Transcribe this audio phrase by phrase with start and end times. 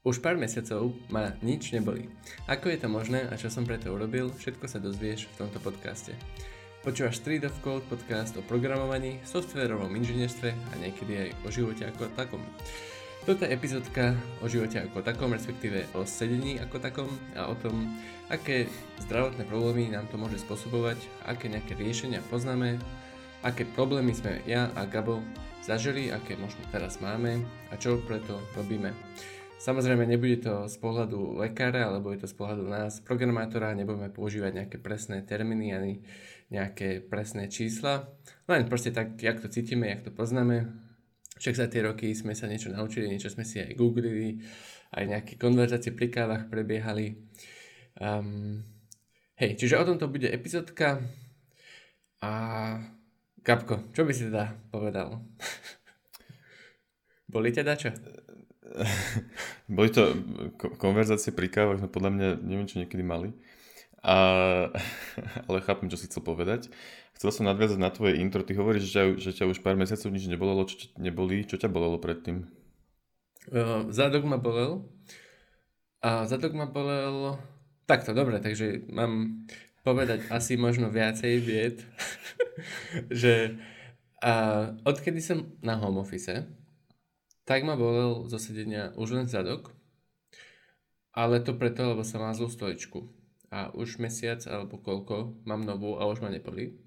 [0.00, 2.08] Už pár mesiacov ma nič neboli.
[2.48, 6.16] Ako je to možné a čo som preto urobil, všetko sa dozvieš v tomto podcaste.
[6.80, 12.08] Počúvaš Street of Code podcast o programovaní, softverovom inžinierstve a niekedy aj o živote ako
[12.16, 12.40] takom.
[13.28, 17.92] Toto je epizódka o živote ako takom, respektíve o sedení ako takom a o tom,
[18.32, 18.72] aké
[19.04, 20.96] zdravotné problémy nám to môže spôsobovať,
[21.28, 22.80] aké nejaké riešenia poznáme,
[23.44, 25.20] aké problémy sme ja a Gabo
[25.60, 28.96] zažili, aké možno teraz máme a čo preto robíme.
[29.60, 34.56] Samozrejme, nebude to z pohľadu lekára, alebo je to z pohľadu nás, programátora, nebudeme používať
[34.56, 35.94] nejaké presné termíny ani
[36.48, 38.08] nejaké presné čísla.
[38.48, 40.64] Len proste tak, jak to cítime, jak to poznáme.
[41.36, 44.40] Však za tie roky sme sa niečo naučili, niečo sme si aj googlili,
[44.96, 47.20] aj nejaké konverzácie pri kávach prebiehali.
[48.00, 48.64] Um,
[49.36, 51.04] hej, čiže o tomto bude epizódka.
[52.24, 52.32] A
[53.44, 55.20] Gabko, čo by si teda povedal?
[57.32, 57.92] Boli teda čo?
[59.76, 60.14] Boli to
[60.78, 63.34] konverzácie pri kávach, no podľa mňa neviem, čo niekedy mali.
[64.00, 64.16] A,
[65.48, 66.72] ale chápem, čo si chcel povedať.
[67.20, 68.40] Chcel som nadviazať na tvoje intro.
[68.40, 70.64] Ty hovoríš, že ťa, že ťa už pár mesiacov nič nebolelo.
[70.64, 71.44] Čo neboli?
[71.44, 72.48] Čo ťa bolelo predtým?
[73.52, 74.88] Uh, zadok ma bolel.
[76.00, 77.36] A zadok ma bolel...
[77.84, 79.44] Takto, dobre, takže mám
[79.82, 81.82] povedať asi možno viacej vied,
[83.10, 83.58] že
[84.22, 86.46] uh, odkedy som na home office,
[87.50, 89.74] tak ma bolel zo sedenia už len zadok,
[91.10, 93.10] ale to preto, lebo som mal zlú stoličku.
[93.50, 96.78] A už mesiac alebo koľko mám novú a už ma nebolí.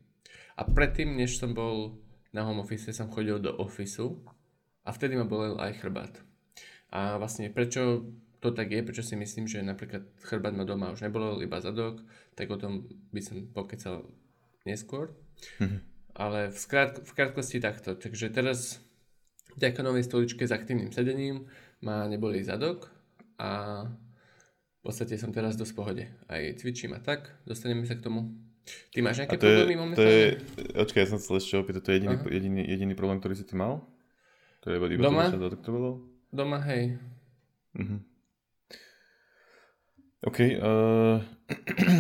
[0.56, 2.00] A predtým, než som bol
[2.32, 4.24] na home office, som chodil do ofisu
[4.88, 6.16] a vtedy ma bolel aj chrbát.
[6.96, 8.08] A vlastne prečo
[8.40, 12.00] to tak je, prečo si myslím, že napríklad chrbát ma doma už nebolel, iba zadok,
[12.40, 14.08] tak o tom by som pokecal
[14.64, 15.12] neskôr.
[15.60, 15.80] Mm-hmm.
[16.16, 18.00] Ale v, skrát, v krátkosti takto.
[18.00, 18.80] Takže teraz
[19.58, 21.46] Vďaka novej stoličke s aktívnym sedením
[21.84, 22.90] ma neboli zadok
[23.38, 26.04] a v podstate som teraz dosť pohode.
[26.28, 28.36] Aj cvičím a tak, dostaneme sa k tomu.
[28.96, 30.04] Ty máš nejaké problémy momentálne?
[30.04, 30.28] To je,
[30.80, 33.60] očkaj, ja som sa ešte opýtať, to je jediný, jediný, jediný problém, ktorý si ty
[33.60, 33.84] mal?
[34.64, 35.28] To je iba Doma?
[35.28, 35.90] To, to bolo?
[36.32, 36.96] Doma, hej.
[37.76, 38.00] Uh-huh.
[40.24, 40.40] OK.
[40.56, 41.20] Uh,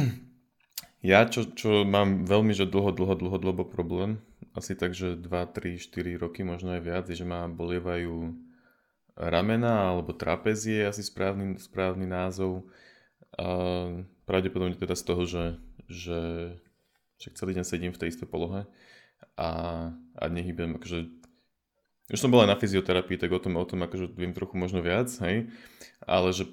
[1.12, 5.26] ja, čo, čo mám veľmi, že dlho, dlho, dlho, dlho problém, asi tak, že 2,
[5.28, 8.34] 3, 4 roky, možno aj viac, že ma bolievajú
[9.18, 12.70] ramena alebo trapezie, asi správny, správny názov.
[13.34, 13.46] A
[14.30, 15.46] pravdepodobne teda z toho, že,
[15.90, 16.20] že
[17.18, 18.70] však celý deň sedím v tej istej polohe
[19.38, 19.50] a,
[19.94, 21.10] a nehybem, akože
[22.12, 24.84] už som bol aj na fyzioterapii, tak o tom, o tom akože viem trochu možno
[24.84, 25.50] viac, hej,
[26.04, 26.46] ale že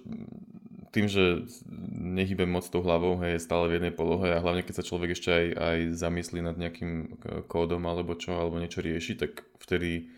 [0.90, 1.46] tým, že
[1.94, 5.14] nehybem moc tou hlavou, hej, je stále v jednej polohe a hlavne keď sa človek
[5.14, 10.10] ešte aj, aj zamyslí nad nejakým kódom alebo čo, alebo niečo rieši, tak vtedy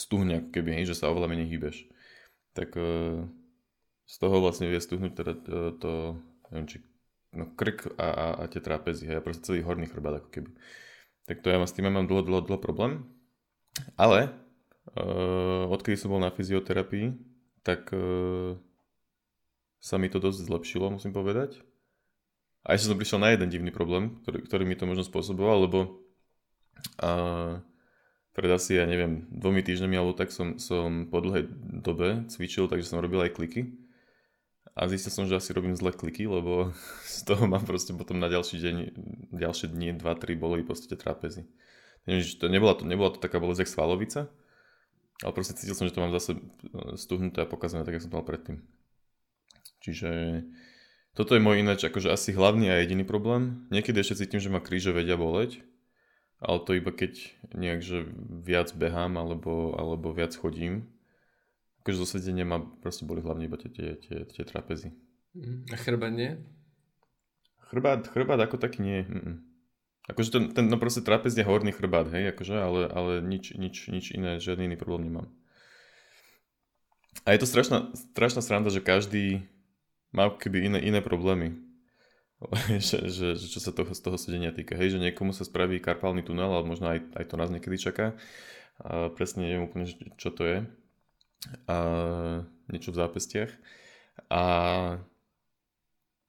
[0.00, 1.76] stuhne ako keby, hej, že sa oveľa menej hýbeš.
[2.56, 2.88] Tak e,
[4.08, 5.92] z toho vlastne vie stuhnúť teda to, to
[6.50, 6.76] neviem, či
[7.36, 10.50] no, krk a, a, a tie trápezy, hej, a proste celý horný chrbát ako keby.
[11.28, 13.04] Tak to ja mám s tým mám dlho, dlho, dlho problém.
[13.96, 14.30] Ale
[14.94, 17.16] uh, odkedy som bol na fyzioterapii,
[17.64, 18.54] tak uh,
[19.84, 21.60] sa mi to dosť zlepšilo, musím povedať.
[22.64, 26.00] A ešte som prišiel na jeden divný problém, ktorý, ktorý mi to možno spôsoboval, lebo
[26.96, 27.60] a,
[28.32, 31.44] pred asi, ja neviem, dvomi týždňami alebo tak som, som po dlhej
[31.84, 33.76] dobe cvičil, takže som robil aj kliky.
[34.74, 36.72] A zistil som, že asi robím zle kliky, lebo
[37.04, 38.76] z toho mám proste potom na ďalší deň,
[39.36, 40.96] ďalšie dni, 2-3 boli v podstate.
[40.96, 44.32] To nebola to, nebola to taká bolesť jak svalovica,
[45.20, 46.40] ale proste cítil som, že to mám zase
[46.96, 48.64] stuhnuté a pokazané tak, ako som to mal predtým.
[49.84, 50.40] Čiže
[51.12, 53.68] toto je môj ináč akože asi hlavný a jediný problém.
[53.68, 55.60] Niekedy ešte cítim, že ma kríže vedia boleť,
[56.40, 57.12] ale to iba keď
[57.52, 60.88] nejak, že viac behám alebo, alebo viac chodím.
[61.84, 64.96] Akože zo sedenia ma proste boli hlavne iba tie, tie, tie, tie trapezy.
[65.36, 65.68] Mhm.
[65.68, 66.40] A chrbát nie?
[67.68, 69.04] Chrbát, chrbát ako taký nie.
[69.04, 69.36] Mm-mm.
[70.04, 73.88] Akože ten, ten no proste trapez je horný chrbát, hej, akože, ale, ale nič, nič,
[73.88, 75.32] nič iné, žiadny iný problém nemám.
[77.24, 79.48] A je to strašná, strašná sranda, že každý,
[80.14, 81.58] má keby iné, iné problémy.
[82.88, 84.78] že, že, že, čo sa toho, z toho sedenia týka.
[84.78, 88.14] Hej, že niekomu sa spraví karpálny tunel, ale možno aj, aj to nás niekedy čaká.
[88.82, 90.58] A presne neviem úplne, čo to je.
[91.68, 91.76] A
[92.70, 93.50] niečo v zápestiach.
[94.30, 94.42] A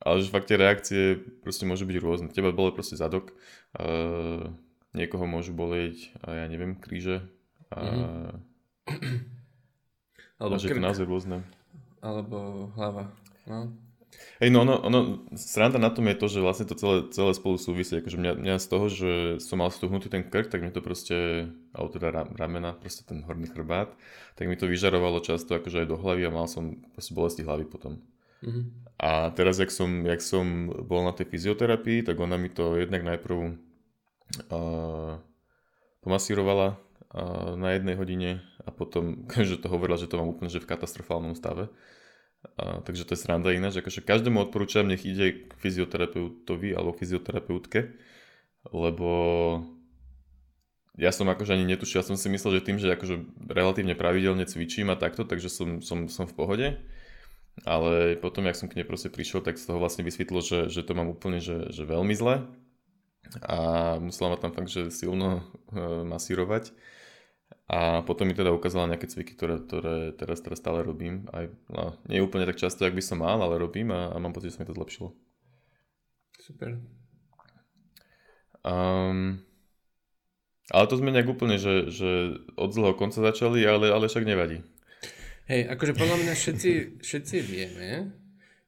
[0.06, 2.28] ale že fakt tie reakcie proste môžu byť rôzne.
[2.30, 3.34] Teba bolo proste zadok,
[3.74, 4.54] a
[4.94, 7.26] niekoho môžu bolieť, a ja neviem, kríže.
[7.74, 9.26] A, mm-hmm.
[10.46, 10.78] Alebo že krk.
[10.78, 11.38] to naozaj rôzne.
[12.06, 13.10] Alebo hlava.
[13.46, 13.74] No.
[14.40, 15.00] Hej, no ono, ono,
[15.36, 18.00] sranda na tom je to, že vlastne to celé, celé spolu súvisí.
[18.00, 19.12] Akože mňa, mňa z toho, že
[19.44, 23.52] som mal stuhnutý ten krk, tak mi to proste, alebo teda ramena, proste ten horný
[23.52, 23.92] chrbát,
[24.40, 27.68] tak mi to vyžarovalo často akože aj do hlavy a mal som proste bolesti hlavy
[27.68, 28.00] potom.
[28.44, 28.64] Mm-hmm.
[29.00, 33.04] A teraz, jak som, jak som bol na tej fyzioterapii, tak ona mi to jednak
[33.04, 33.60] najprv
[34.52, 35.20] uh,
[36.00, 38.32] pomasírovala uh, na jednej hodine
[38.64, 41.68] a potom, že to hovorila, že to mám úplne že v katastrofálnom stave.
[42.56, 47.98] A, takže to je sranda ináč, akože každému odporúčam, nech ide k fyzioterapeutovi alebo fyzioterapeutke,
[48.70, 49.10] lebo
[50.96, 54.48] ja som akože ani netušil, ja som si myslel, že tým, že akože relatívne pravidelne
[54.48, 56.68] cvičím a takto, takže som, som, som v pohode.
[57.64, 60.84] Ale potom, jak som k nej proste prišiel, tak z toho vlastne vysvetlo, že, že
[60.84, 62.52] to mám úplne že, že veľmi zle.
[63.44, 63.58] A
[64.04, 65.40] musela ma tam fakt, že silno
[65.72, 66.76] e, masírovať.
[67.66, 71.26] A potom mi teda ukázala nejaké cviky, ktoré, ktoré teraz, teraz stále robím.
[71.34, 74.38] Aj, no, nie úplne tak často, jak by som mal, ale robím a, a mám
[74.38, 75.18] pocit, že sa mi to zlepšilo.
[76.38, 76.78] Super.
[78.62, 79.42] Um,
[80.70, 84.62] ale to sme nejak úplne, že, že od zlého konca začali, ale, ale však nevadí.
[85.46, 86.72] Hej, akože podľa mňa všetci,
[87.06, 88.14] všetci vieme,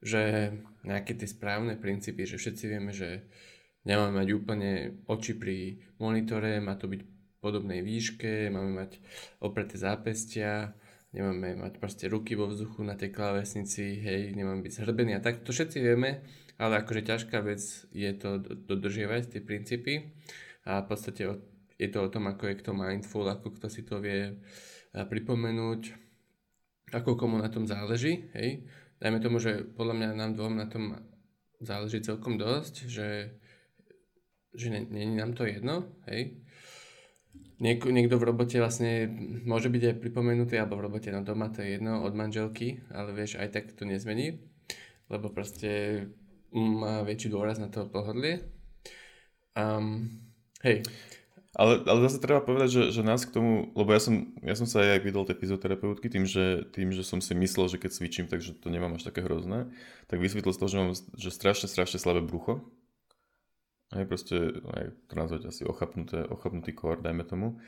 [0.02, 0.54] že
[0.86, 3.26] nejaké tie správne princípy, že všetci vieme, že
[3.82, 9.02] nemáme mať úplne oči pri monitore, má to byť podobnej výške, máme mať
[9.40, 10.74] opreté zápestia,
[11.14, 15.46] nemáme mať proste ruky vo vzduchu na tej klávesnici, hej, nemáme byť zhrbený a tak,
[15.46, 16.22] to všetci vieme,
[16.58, 17.62] ale akože ťažká vec
[17.94, 19.94] je to dodržiavať tie princípy
[20.66, 21.24] a v podstate
[21.78, 24.34] je to o tom, ako je kto mindful, ako kto si to vie
[24.94, 25.94] pripomenúť,
[26.90, 28.66] ako komu na tom záleží, hej.
[28.98, 30.98] Dajme tomu, že podľa mňa nám dvom na tom
[31.62, 33.38] záleží celkom dosť, že,
[34.58, 36.42] že není nám to jedno, hej.
[37.58, 39.10] Niek- niekto v robote vlastne
[39.42, 43.18] môže byť aj pripomenutý, alebo v robote no doma, to je jedno, od manželky, ale
[43.18, 44.38] vieš, aj tak to nezmení,
[45.10, 46.06] lebo proste
[46.54, 48.46] má väčší dôraz na to pohodlie.
[49.58, 50.22] Um,
[50.62, 50.86] hej.
[51.58, 54.70] Ale, ale zase treba povedať, že, že nás k tomu, lebo ja som, ja som
[54.70, 58.26] sa aj vydal tej fyzioterapeutky tým že, tým, že som si myslel, že keď cvičím,
[58.30, 59.66] takže to nemám až také hrozné,
[60.06, 62.62] tak vysvetlil z toho, že mám že strašne, strašne slabé brucho
[63.96, 67.60] aj proste, aj to nazvať asi ochapnuté, ochapnutý kor, dajme tomu.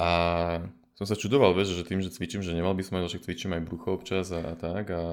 [0.00, 0.08] A
[0.96, 3.52] som sa čudoval, vieš, že tým, že cvičím, že nemal by som aj, že cvičím
[3.56, 4.88] aj brucho občas a, a tak.
[4.92, 5.04] A,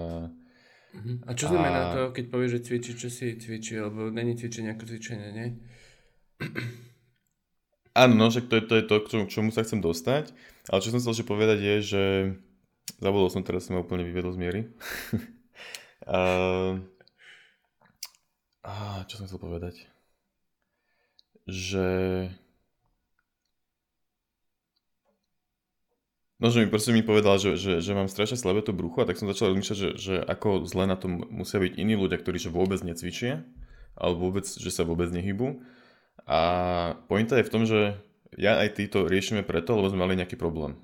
[1.27, 1.91] a čo znamená a...
[1.91, 5.47] to, keď povieš, že cvičí, čo si cvičí, alebo není cvičenie ako cvičenie, nie?
[7.97, 10.29] Áno, no, však to je to, je to k čomu, čomu sa chcem dostať.
[10.69, 12.03] Ale čo som chcel povedať je, že
[13.01, 14.61] zabudol som teraz, som ma úplne vyvedol z miery.
[16.05, 16.77] uh,
[18.67, 19.87] a čo som chcel povedať?
[21.47, 21.87] Že...
[26.37, 29.07] No, že mi proste mi povedal, že, že, že mám strašne slabé to brucho a
[29.07, 32.37] tak som začal rozmýšľať, že, že ako zle na tom musia byť iní ľudia, ktorí
[32.37, 33.47] že vôbec necvičia
[33.97, 35.63] alebo vôbec, že sa vôbec nehybu.
[36.27, 36.39] A
[37.09, 37.97] pointa je v tom, že
[38.35, 40.77] ja aj ty to riešime preto, lebo sme mali nejaký problém.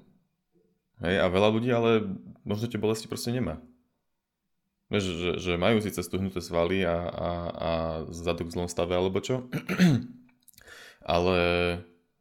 [1.03, 2.15] Hej, a veľa ľudí ale
[2.47, 3.59] možno tie bolesti proste nemá.
[4.93, 7.71] Že, že, majú síce stuhnuté svaly a, a, a
[8.13, 9.49] zadok v zlom stave alebo čo,
[11.17, 11.37] ale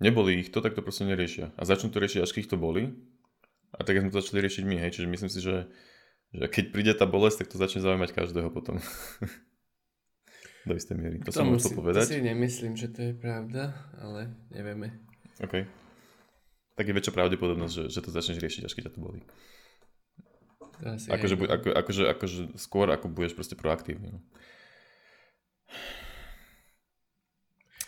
[0.01, 1.53] neboli ich to, tak to proste neriešia.
[1.61, 2.97] A začnú to riešiť, až keď to boli.
[3.77, 4.91] A tak sme to začali riešiť my, hej.
[4.97, 5.69] Čiže myslím si, že,
[6.33, 8.81] že keď príde tá bolesť, tak to začne zaujímať každého potom.
[10.69, 11.17] Do istej miery.
[11.27, 12.09] To, to som musel povedať.
[12.09, 14.97] To si nemyslím, že to je pravda, ale nevieme.
[15.45, 15.67] OK.
[16.73, 19.21] Tak je väčšia pravdepodobnosť, že, že to začneš riešiť, až keď ťa to bolí.
[20.81, 24.17] Akože, ako, akože, akože skôr ako budeš proste proaktívny.
[24.17, 24.21] No.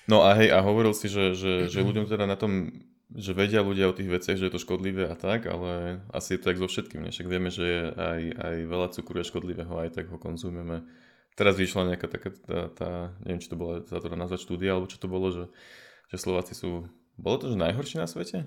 [0.09, 2.71] no a hej, a hovoril si, že, že, že ľuďom teda na tom,
[3.15, 6.39] že vedia ľudia o tých veciach, že je to škodlivé a tak, ale asi je
[6.43, 7.07] to tak so všetkým.
[7.07, 7.11] Ne?
[7.15, 10.83] Však vieme, že je aj, aj veľa cukru je škodlivého, aj tak ho konzumujeme.
[11.35, 12.91] Teraz vyšla nejaká taká tá, tá
[13.27, 15.45] neviem, či to bola za to nazvať štúdia, alebo čo to bolo, že,
[16.15, 16.87] že Slováci sú,
[17.19, 18.47] bolo to, že najhorší na svete?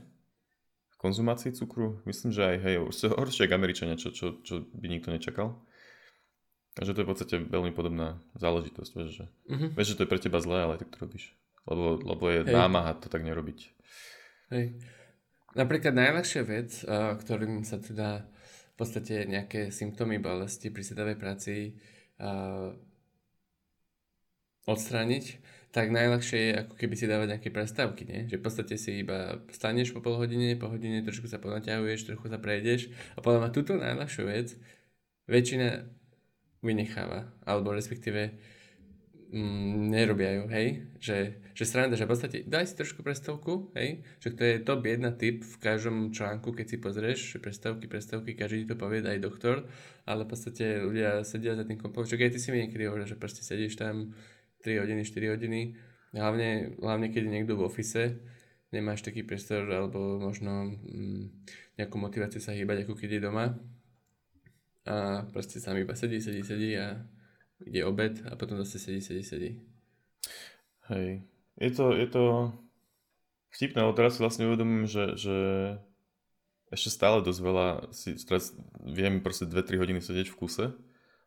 [0.97, 2.01] Konzumácii cukru.
[2.05, 2.75] Myslím, že aj hej,
[3.13, 5.57] horšie ako Američania, čo, čo, čo by nikto nečakal.
[6.77, 9.73] Takže to je v podstate veľmi podobná záležitosť, vieš, že, uh-huh.
[9.73, 11.33] vieš, že to je pre teba zlé, ale tak to robíš.
[11.65, 12.53] Lebo, lebo je hej.
[12.53, 13.59] námaha to tak nerobiť.
[14.53, 14.77] Hej.
[15.57, 16.85] Napríklad najľahšia vec,
[17.25, 21.73] ktorým sa teda v podstate nejaké symptómy bolesti pri sedavej práci
[24.69, 25.25] odstrániť,
[25.71, 28.19] tak najľahšie je ako keby si dávať nejaké prestávky, nie?
[28.31, 32.25] Že v podstate si iba staneš po pol hodine, po hodine trošku sa ponaťahuješ, trochu
[32.31, 34.55] sa prejdeš a podľa ma túto najľahšiu vec
[35.27, 35.83] väčšina
[36.63, 38.31] vynecháva, alebo respektíve
[39.31, 41.17] mm, nerobia ju, hej, že,
[41.53, 45.12] že sranda, že v podstate daj si trošku predstavku, hej, že to je top jedna
[45.13, 49.67] typ v každom článku, keď si pozrieš, že predstavky, predstavky, každý to povie aj doktor,
[50.07, 53.05] ale v podstate ľudia sedia za tým kompom, čo aj ty si mi niekedy hovoril,
[53.05, 54.15] že proste sedíš tam
[54.63, 55.61] 3 hodiny, 4 hodiny,
[56.13, 58.21] hlavne, hlavne keď je niekto v ofise,
[58.71, 61.23] nemáš taký priestor alebo možno mm,
[61.79, 63.45] nejakú motiváciu sa hýbať, ako keď je doma
[64.87, 66.95] a proste sa iba sedí, sedí, sedí a
[67.63, 69.51] ide obed a potom zase sedí, sedí, sedí.
[70.87, 71.27] Hej.
[71.59, 72.23] Je to, je to
[73.51, 75.37] vtipné, ale teraz si vlastne uvedomím, že, že
[76.71, 80.65] ešte stále dosť veľa si, teraz viem proste 2-3 hodiny sedieť v kuse,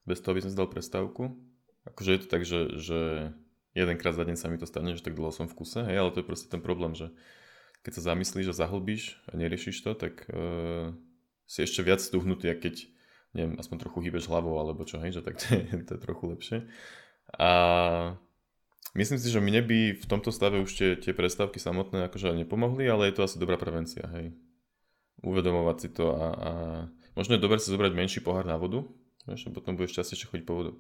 [0.09, 1.37] bez toho by som si dal prestávku.
[1.91, 2.99] Akože je to tak, že, že
[3.75, 6.11] jedenkrát za deň sa mi to stane, že tak dlho som v kuse, hej, ale
[6.15, 7.11] to je proste ten problém, že
[7.83, 10.93] keď sa zamyslíš a zahlbíš a neriešiš to, tak uh,
[11.49, 12.87] si ešte viac stuhnutý, keď
[13.35, 16.25] neviem, aspoň trochu hýbeš hlavou alebo čo, hej, že tak to je, to je trochu
[16.31, 16.59] lepšie.
[17.39, 17.51] A
[18.99, 22.91] myslím si, že mne by v tomto stave už tie, tie prestávky samotné akože nepomohli,
[22.91, 24.35] ale je to asi dobrá prevencia, hej.
[25.21, 26.51] Uvedomovať si to a, a
[27.13, 28.83] možno je dobre si zobrať menší pohár na vodu,
[29.29, 30.73] a potom budeš častejšie chodiť po vodu.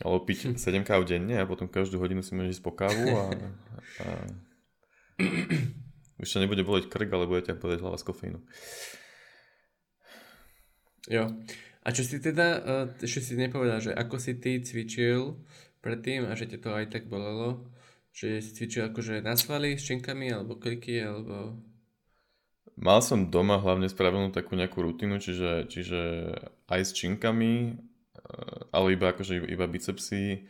[0.00, 3.24] Ale piť 7 káv denne a potom každú hodinu si môžeš ísť po kávu a,
[4.00, 4.06] a
[6.16, 8.40] už sa nebude boleť krk, ale bude ťa boleť hlava z kofeínu.
[11.12, 11.28] Jo.
[11.82, 12.62] A čo si teda,
[13.02, 15.42] ešte si nepovedal, že ako si ty cvičil
[15.82, 17.66] predtým a že ťa to aj tak bolelo?
[18.14, 21.58] Že si cvičil akože na svaly s činkami alebo kliky alebo...
[22.78, 26.00] Mal som doma hlavne spravenú takú nejakú rutinu, čiže, čiže
[26.70, 27.76] aj s činkami,
[28.70, 30.46] ale iba akože iba bicepsy,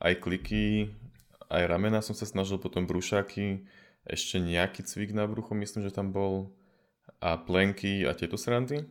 [0.00, 0.92] aj kliky,
[1.50, 3.66] aj ramena som sa snažil, potom brúšaky,
[4.06, 6.54] ešte nejaký cvik na brucho, myslím, že tam bol
[7.18, 8.86] a plenky a tieto srandy.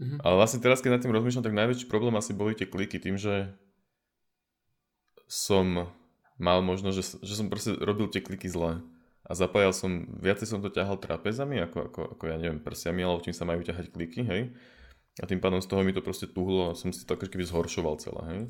[0.00, 0.18] Mm-hmm.
[0.24, 3.20] Ale vlastne teraz, keď nad tým rozmýšľam, tak najväčší problém asi boli tie kliky tým,
[3.20, 3.52] že
[5.28, 5.92] som
[6.40, 8.80] mal možno, že, že som proste robil tie kliky zle.
[9.28, 13.22] A zapájal som, viacej som to ťahal trapezami, ako, ako, ako ja neviem, prsiami, ale
[13.22, 14.50] čím sa majú ťahať kliky, hej.
[15.20, 18.00] A tým pádom z toho mi to proste tuhlo a som si to keby zhoršoval
[18.00, 18.42] celé, hej.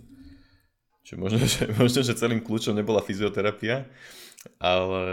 [1.03, 3.91] Čiže možno, že, možno, že celým kľúčom nebola fyzioterapia,
[4.63, 5.07] ale,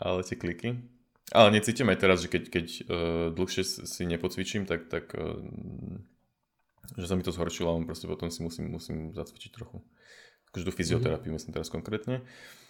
[0.00, 0.80] ale tie kliky.
[1.28, 2.80] Ale necítim aj teraz, že keď, keď uh,
[3.36, 5.36] dlhšie si nepocvičím, tak, tak uh,
[6.96, 9.84] že sa mi to zhoršilo a potom si musím, musím zacvičiť trochu.
[10.52, 11.36] Akože tú fyzioterapiu mm-hmm.
[11.36, 12.24] myslím teraz konkrétne.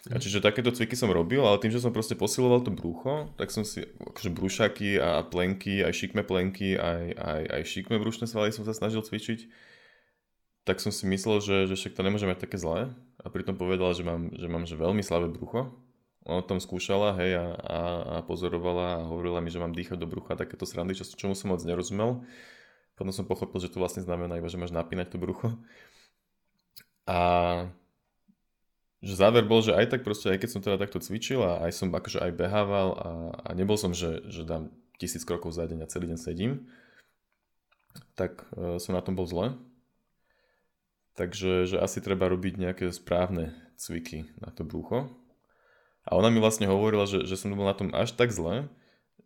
[0.09, 0.23] A mhm.
[0.23, 3.67] čiže takéto cviky som robil, ale tým, že som proste posiloval to brucho, tak som
[3.67, 8.63] si akože brúšaky a plenky, aj šikme plenky, aj, aj, aj šikme brušné svaly som
[8.63, 9.51] sa snažil cvičiť.
[10.65, 12.93] Tak som si myslel, že, že však to nemôže mať také zlé.
[13.19, 15.75] A pritom povedal, že mám, že mám že veľmi slabé brucho
[16.29, 20.05] ona tom skúšala, hej, a, a, a pozorovala a hovorila mi, že mám dýchať do
[20.05, 22.21] brucha takéto srandy, čo, čomu som moc nerozumel.
[23.01, 25.57] Potom som pochopil, že to vlastne znamená iba, že máš napínať to brucho.
[27.09, 27.19] A
[29.01, 31.73] že záver bol, že aj tak proste, aj keď som teda takto cvičil a aj
[31.73, 33.11] som akože aj behával a,
[33.47, 36.69] a nebol som, že, že dám tisíc krokov za deň a celý deň sedím,
[38.19, 39.55] tak uh, som na tom bol zle.
[41.15, 45.11] Takže že asi treba robiť nejaké správne cviky na to brucho.
[46.07, 48.67] A ona mi vlastne hovorila, že, že som bol na tom až tak zle,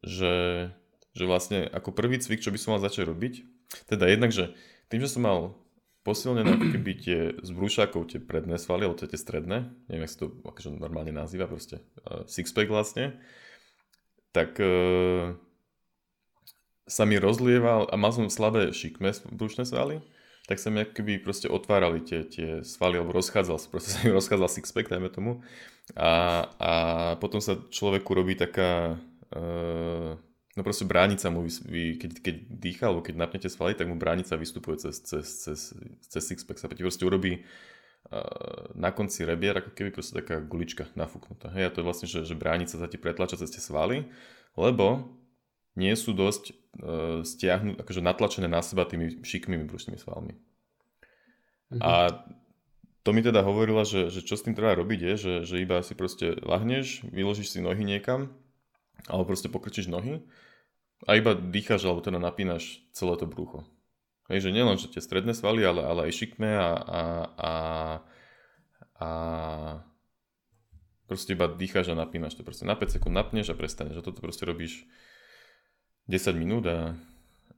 [0.05, 0.69] že,
[1.17, 3.35] že vlastne ako prvý cvik, čo by som mal začať robiť,
[3.89, 4.53] teda jednak, že
[4.93, 5.57] tým, že som mal
[6.03, 10.21] posilnené ako keby tie z brúšakov tie predné svaly, alebo tie stredné, neviem, jak sa
[10.27, 13.19] to akože normálne nazýva, proste uh, sixpack vlastne,
[14.35, 15.39] tak uh,
[16.91, 20.03] sa mi rozlieval a mal som slabé šikme brúšne svaly,
[20.51, 24.51] tak sa mi keby proste otvárali tie, tie svaly, alebo rozchádzal, proste sa mi rozchádzal
[24.51, 25.47] sixpack, dajme tomu.
[25.95, 26.73] A, a
[27.23, 28.99] potom sa človeku robí taká,
[29.39, 30.19] uh,
[30.57, 34.37] no proste bránica mu, vy, keď, keď dýcha, alebo keď napnete svaly, tak mu bránica
[34.37, 35.61] vystupuje cez, cez, cez,
[36.05, 40.93] cez sixpack, sa ti proste urobí uh, na konci rebier, ako keby proste taká gulička
[40.93, 41.49] nafúknutá.
[41.57, 44.09] Hej, a to je vlastne, že, že bránica sa ti pretlača cez tie svaly,
[44.61, 45.17] lebo
[45.73, 50.37] nie sú dosť uh, stiahnuté, akože natlačené na seba tými šikmými brušnými svalmi.
[51.73, 51.81] Mm-hmm.
[51.81, 52.21] A
[53.03, 55.83] to mi teda hovorila, že, že čo s tým treba robiť je, že, že iba
[55.83, 58.31] si proste lahneš, vyložíš si nohy niekam,
[59.11, 60.23] alebo proste pokrčíš nohy
[61.07, 63.67] a iba dýcháš, alebo teda napínaš celé to brucho.
[64.31, 67.03] Hej, že nielen, že tie stredné svaly, ale, ale aj šikme a, a,
[67.37, 67.53] a,
[69.03, 69.09] a
[71.11, 72.47] proste iba dýcháš a napínaš to.
[72.47, 73.99] Proste na 5 sekúnd napneš a prestaneš.
[73.99, 74.87] A toto proste robíš
[76.07, 76.95] 10 minút a,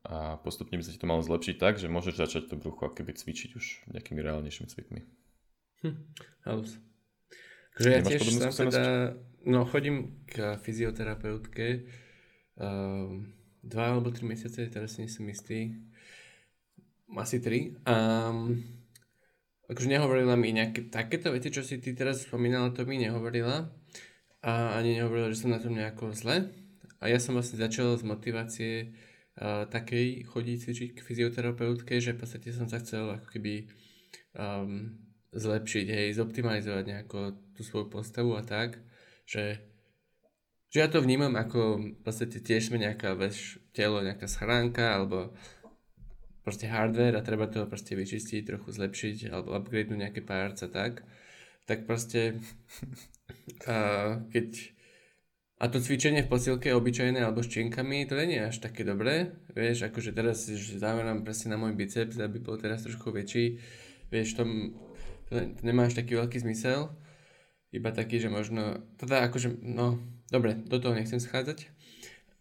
[0.08, 3.12] a postupne by sa ti to malo zlepšiť tak, že môžeš začať to brucho keby
[3.12, 5.00] cvičiť už nejakými reálnejšími cvikmi.
[5.84, 5.96] Hm.
[7.74, 9.18] Takže ja tiež sa teda,
[9.50, 11.82] no chodím k fyzioterapeutke
[12.62, 13.10] uh,
[13.66, 15.74] dva alebo tri mesiace, teraz si som istý,
[17.10, 17.74] asi tri.
[17.82, 18.62] Um,
[19.66, 23.66] akože nehovorila mi nejaké takéto veci, čo si ty teraz spomínala, to mi nehovorila.
[24.44, 26.52] A ani nehovorila, že som na tom nejako zle.
[27.00, 28.72] A ja som vlastne začal z motivácie
[29.40, 33.66] uh, takej chodiť cvičiť k fyzioterapeutke, že v podstate som sa chcel ako keby
[34.36, 34.94] um,
[35.34, 37.18] zlepšiť, hej, zoptimalizovať nejako
[37.54, 38.78] tú svoju postavu a tak,
[39.26, 39.58] že,
[40.70, 45.34] že ja to vnímam ako v podstate tiež sme nejaká veš, telo, nejaká schránka alebo
[46.46, 51.02] proste hardware a treba to proste vyčistiť, trochu zlepšiť alebo upgradenúť nejaké parts a tak,
[51.66, 52.38] tak proste
[53.70, 53.76] a
[54.30, 54.74] keď
[55.64, 59.32] a to cvičenie v posilke obyčajné alebo s činkami, to nie je až také dobré.
[59.54, 63.62] Vieš, akože teraz nám presne na môj biceps, aby bol teraz trošku väčší.
[64.10, 64.76] Vieš, tom,
[65.28, 66.92] to, to nemá až taký veľký zmysel.
[67.74, 69.98] Iba taký, že možno, teda akože, no,
[70.30, 71.74] dobre, do toho nechcem schádzať.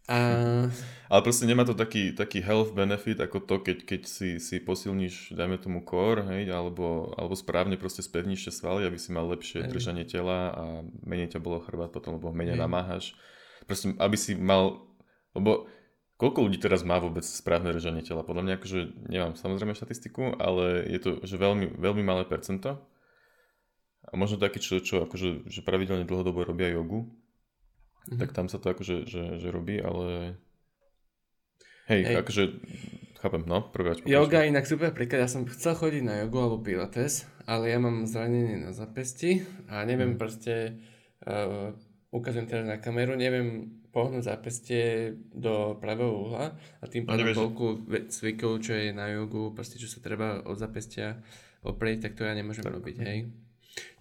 [0.04, 0.16] A...
[1.12, 5.32] Ale proste nemá to taký, taký health benefit ako to, keď, keď si, si posilníš,
[5.32, 9.64] dajme tomu core, hej, alebo, alebo správne proste spevníš tie svaly, aby si mal lepšie
[9.64, 9.70] hej.
[9.72, 10.64] držanie tela a
[11.02, 12.62] menej ťa bolo chrbát potom, lebo menej hej.
[12.62, 13.04] namáhaš.
[13.64, 14.84] Proste, aby si mal,
[15.32, 15.66] lebo
[16.16, 18.26] koľko ľudí teraz má vôbec správne držanie tela?
[18.26, 18.80] Podľa mňa akože,
[19.10, 22.80] nemám samozrejme štatistiku, ale je to že veľmi, veľmi malé percento.
[24.04, 28.20] A možno takí, čo, čo akože, že pravidelne dlhodobo robia jogu, mm-hmm.
[28.20, 30.38] tak tam sa to akože že, že robí, ale
[31.88, 32.16] hej, hej.
[32.20, 32.42] akože
[33.24, 34.04] chápem, no, prváč.
[34.04, 37.80] Yoga je inak super príklad, ja som chcel chodiť na jogu alebo pilates, ale ja
[37.80, 39.40] mám zranenie na zapesti
[39.72, 40.20] a neviem mm.
[40.20, 40.84] proste,
[41.24, 41.72] uh,
[42.12, 48.58] ukazujem teraz na kameru, neviem pohnúť zapestie do pravého uhla a tým pádom toľko cvikov,
[48.58, 51.22] čo je na jogu, proste čo sa treba od zapestia
[51.62, 53.30] oprieť, tak to ja nemôžem robiť, hej.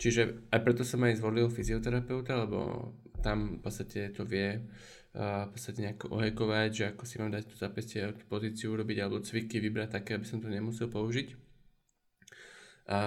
[0.01, 5.49] Čiže aj preto som aj zvolil fyzioterapeuta, lebo tam v podstate to vie uh, v
[5.53, 9.61] podstate nejako ohekovať, že ako si mám dať tú zapestie, tú pozíciu urobiť, alebo cviky
[9.61, 11.37] vybrať také, aby som to nemusel použiť.
[12.91, 12.99] A,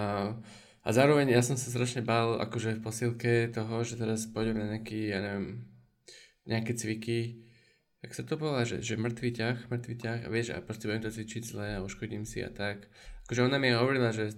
[0.81, 4.65] a zároveň ja som sa strašne bál akože v posilke toho, že teraz pôjdem na
[4.73, 5.76] nejaký, ja neviem,
[6.47, 7.43] nejaké cviky,
[8.01, 11.03] jak sa to volá, že, že mŕtvý ťah, mŕtvý ťah, a vieš, a proste budem
[11.03, 12.87] to cvičiť zle a uškodím si a tak.
[13.27, 14.33] Akože ona mi hovorila, že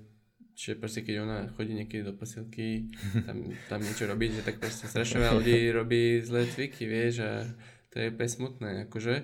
[0.59, 2.91] Čiže proste keď ona chodí niekedy do posilky,
[3.23, 7.47] tam, tam niečo robiť, že tak proste strašne veľa ľudí robí zlé cviky, vieš, a
[7.87, 9.23] to je úplne smutné, akože.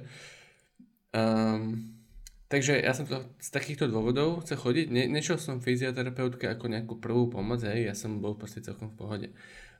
[1.12, 1.92] Um,
[2.48, 4.88] takže ja som to z takýchto dôvodov chcel chodiť.
[4.88, 8.96] Ne, nešiel som fyzioterapeutke ako nejakú prvú pomoc, hej, ja som bol proste celkom v
[8.96, 9.28] pohode.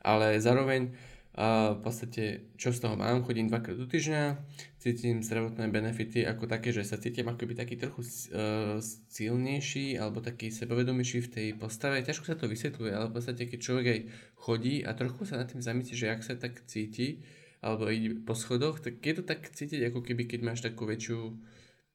[0.04, 0.92] Ale zároveň
[1.36, 4.40] a v podstate, čo z toho mám, chodím dvakrát do týždňa,
[4.80, 8.80] cítim zdravotné benefity ako také, že sa cítim akoby taký trochu uh,
[9.12, 12.00] silnejší alebo taký sebavedomejší v tej postave.
[12.08, 14.00] Ťažko sa to vysvetľuje, ale v podstate, keď človek aj
[14.40, 17.28] chodí a trochu sa nad tým zamyslí, že ak sa tak cíti,
[17.60, 21.36] alebo ide po schodoch, tak je to tak cítiť, ako keby keď máš takú väčšiu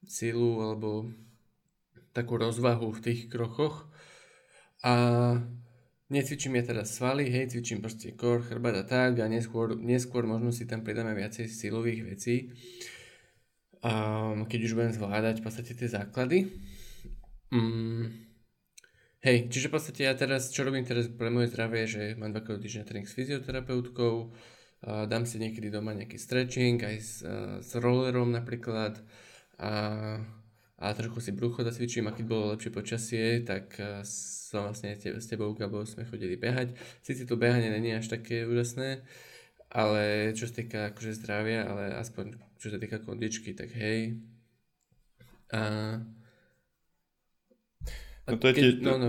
[0.05, 1.09] silu alebo
[2.12, 3.88] takú rozvahu v tých krokoch.
[4.85, 4.92] A
[6.10, 10.50] Necvičím ja teraz svaly, hej, cvičím proste kor, chrbát a tak a neskôr, neskôr možno
[10.50, 12.50] si tam pridáme viacej silových vecí,
[13.78, 16.50] um, keď už budem zvládať v podstate tie základy.
[17.54, 18.26] Mm.
[19.22, 22.58] Hej, čiže v podstate ja teraz, čo robím teraz pre moje zdravie, že mám dvakrát
[22.58, 27.70] týždňa tréning s fyzioterapeutkou, uh, dám si niekedy doma nejaký stretching aj s, uh, s
[27.78, 28.98] rollerom napríklad
[29.62, 29.70] a
[30.80, 35.26] a trochu si brucho zacvičím a keď bolo lepšie počasie, tak eh, som vlastne s
[35.28, 36.72] tebou, Gabo, sme chodili behať.
[37.04, 39.04] Sice to behanie není až také úžasné,
[39.68, 44.18] ale čo sa týka akože zdravia, ale aspoň čo sa týka kondičky, tak hej.
[45.52, 45.62] A,
[48.24, 49.08] a no to je keď, tie, no, no,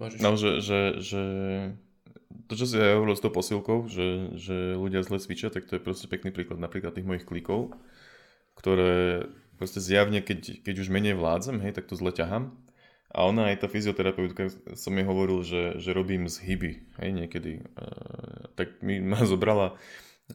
[0.00, 0.18] môžeš.
[0.24, 1.22] No, že, že, že
[2.48, 5.76] to, čo si aj hovoril s tou posilkou, že, že ľudia zle cvičia, tak to
[5.76, 7.76] je proste pekný príklad napríklad tých mojich klikov,
[8.56, 12.54] ktoré proste zjavne, keď, keď už menej vládzem, hej, tak to zle ťahám.
[13.16, 17.64] A ona aj tá fyzioterapeutka, som jej hovoril, že, že robím zhyby, hej, niekedy.
[17.64, 17.86] E,
[18.58, 19.80] tak mi ma zobrala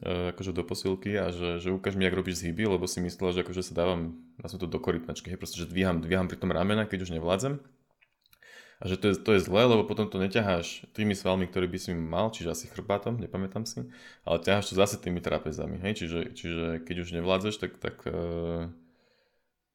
[0.02, 3.30] e, akože do posilky a že, že ukáž mi, jak robíš zhyby, lebo si myslela,
[3.30, 6.50] že akože sa dávam na to do korytnačky, hej, proste, že dvíham, dvíham pri tom
[6.50, 7.62] ramena, keď už nevládzem.
[8.82, 11.78] A že to je, to je zlé, lebo potom to neťaháš tými svalmi, ktoré by
[11.78, 13.86] si mal, čiže asi chrbátom, nepamätám si,
[14.26, 18.74] ale ťaháš to zase tými trapezami, hej, čiže, čiže keď už nevládzeš, tak, tak uh,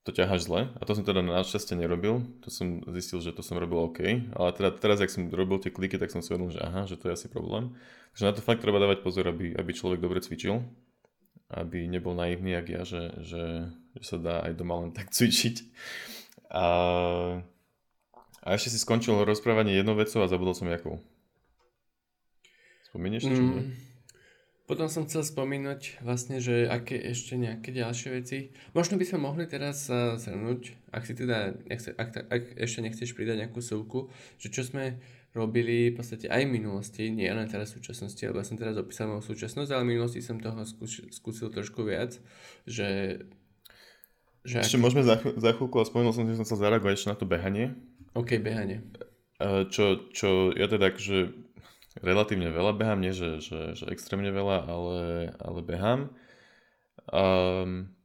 [0.08, 3.60] to ťaháš zle a to som teda našťastie nerobil, to som zistil, že to som
[3.60, 6.64] robil OK, ale teda teraz, ak som robil tie kliky, tak som si uvedomil, že
[6.64, 7.76] aha, že to je asi problém.
[8.16, 10.64] Takže na to fakt treba dávať pozor, aby, aby človek dobre cvičil,
[11.52, 13.44] aby nebol naivný, jak ja, že, že,
[14.00, 15.68] že sa dá aj doma len tak cvičiť.
[16.56, 16.66] A,
[18.40, 21.04] a ešte si skončil rozprávanie jednou vecou a zabudol som jakou.
[22.88, 23.87] Spomenieš si, mm.
[24.68, 28.52] Potom som chcel spomínať vlastne, že aké ešte nejaké ďalšie veci.
[28.76, 33.16] Možno by sme mohli teraz sa zhrnúť, ak si teda, nechce, ak, ak ešte nechceš
[33.16, 35.00] pridať nejakú súvku, že čo sme
[35.32, 38.76] robili v podstate aj v minulosti, nie len teraz v súčasnosti, lebo ja som teraz
[38.76, 42.20] opísal moju súčasnosť, ale v minulosti som toho skúsil, skúsil trošku viac,
[42.68, 43.24] že...
[44.44, 44.84] že ešte ak...
[44.84, 47.72] môžeme za, za chvíľku, a spomenul som, že som sa zareagovať ešte na to behanie.
[48.20, 48.84] OK, behanie.
[49.72, 51.47] Čo, čo ja teda akože
[52.02, 55.00] relatívne veľa behám, nie že, že, že extrémne veľa, ale,
[55.38, 56.02] ale behám.
[57.08, 57.98] Um,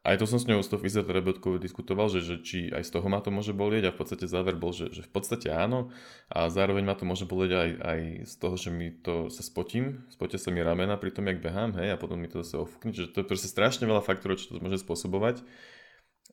[0.00, 3.04] aj to som s ňou s tou fyzioterapeutkou diskutoval, že, že či aj z toho
[3.12, 5.92] ma to môže bolieť a v podstate záver bol, že, že v podstate áno
[6.32, 10.08] a zároveň ma to môže bolieť aj, aj z toho, že mi to sa spotím,
[10.08, 12.96] spotia sa mi ramena pri tom, jak behám, hej, a potom mi to zase ofúkne,
[12.96, 15.44] že to je proste strašne veľa faktorov, čo to môže spôsobovať.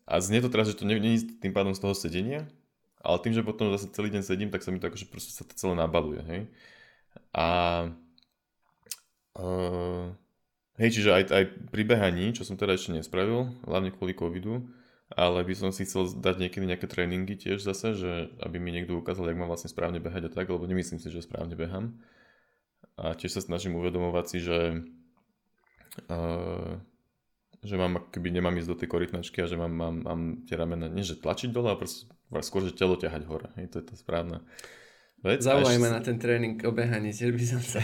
[0.07, 2.47] A znie to teraz, že to nie, nie je tým pádom z toho sedenia,
[3.03, 5.43] ale tým, že potom zase celý deň sedím, tak sa mi to akože proste sa
[5.43, 6.41] to celé nabaluje, hej.
[7.33, 7.47] A
[9.37, 10.05] uh,
[10.81, 14.67] hej, čiže aj, aj pri behaní, čo som teda ešte nespravil, hlavne kvôli covidu,
[15.13, 18.11] ale by som si chcel dať niekedy nejaké tréningy tiež zase, že
[18.43, 21.23] aby mi niekto ukázal, jak mám vlastne správne behať a tak, lebo nemyslím si, že
[21.23, 21.95] správne behám.
[22.97, 24.59] A tiež sa snažím uvedomovať si, že
[26.09, 26.81] uh,
[27.63, 30.87] že mám, keby nemám ísť do tej korytnačky a že mám, mám, mám tie ramena,
[30.87, 33.49] nie že tlačiť dole, ale skôr, že telo ťahať hore.
[33.57, 34.45] Hej, to je to správne
[35.23, 35.41] vec.
[35.41, 37.81] Zavolaj ma na ten tréning o behaní, tiež by som sa.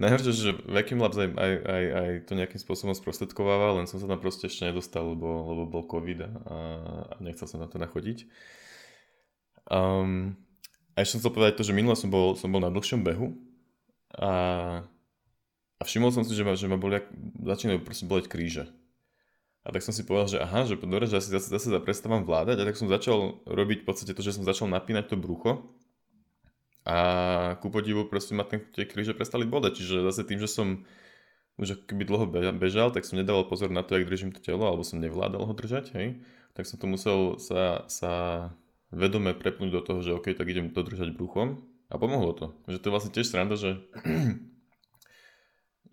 [0.00, 4.08] Najhoršie, že Vacuum Labs aj, aj, aj, aj to nejakým spôsobom sprostredkováva, len som sa
[4.08, 8.24] tam proste ešte nedostal, lebo, lebo bol COVID a, a nechcel som na to nachodiť.
[9.68, 10.40] Um,
[10.96, 13.36] a ešte som chcel povedať to, že minule som bol, som bol na dlhšom behu
[14.16, 14.32] a,
[15.76, 17.04] a všimol som si, že ma, že ma boli,
[17.44, 18.64] začínajú proste boleť kríže.
[19.60, 22.56] A tak som si povedal, že aha, že dobre, že asi zase, zase prestávam vládať
[22.56, 25.76] a tak som začal robiť v podstate to, že som začal napínať to brucho
[26.90, 26.96] a
[27.62, 30.82] ku podivu proste ma ten, tie kríže prestali bodať, čiže zase tým, že som
[31.54, 32.26] už keby dlho
[32.58, 35.54] bežal, tak som nedával pozor na to, jak držím to telo, alebo som nevládal ho
[35.54, 36.18] držať, hej,
[36.58, 38.12] tak som to musel sa, sa
[38.90, 42.46] vedome prepnúť do toho, že OK, tak idem to držať bruchom a pomohlo to.
[42.66, 43.86] Že to je vlastne tiež sranda, že,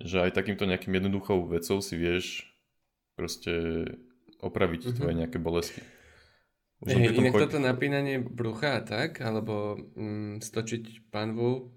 [0.10, 2.49] že aj takýmto nejakým jednoduchou vecou si vieš
[3.13, 3.86] proste
[4.41, 4.97] opraviť mm-hmm.
[4.97, 5.81] tvoje nejaké bolesti.
[6.85, 7.41] Hey, inak choď...
[7.49, 11.73] toto napínanie brucha tak, alebo mm, stočiť panvu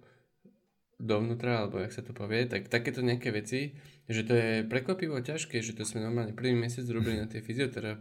[1.00, 3.72] dovnútra, alebo jak sa to povie, tak takéto nejaké veci,
[4.04, 7.96] že to je prekvapivo ťažké, že to sme normálne prvý mesiac robili na tej fyziotera,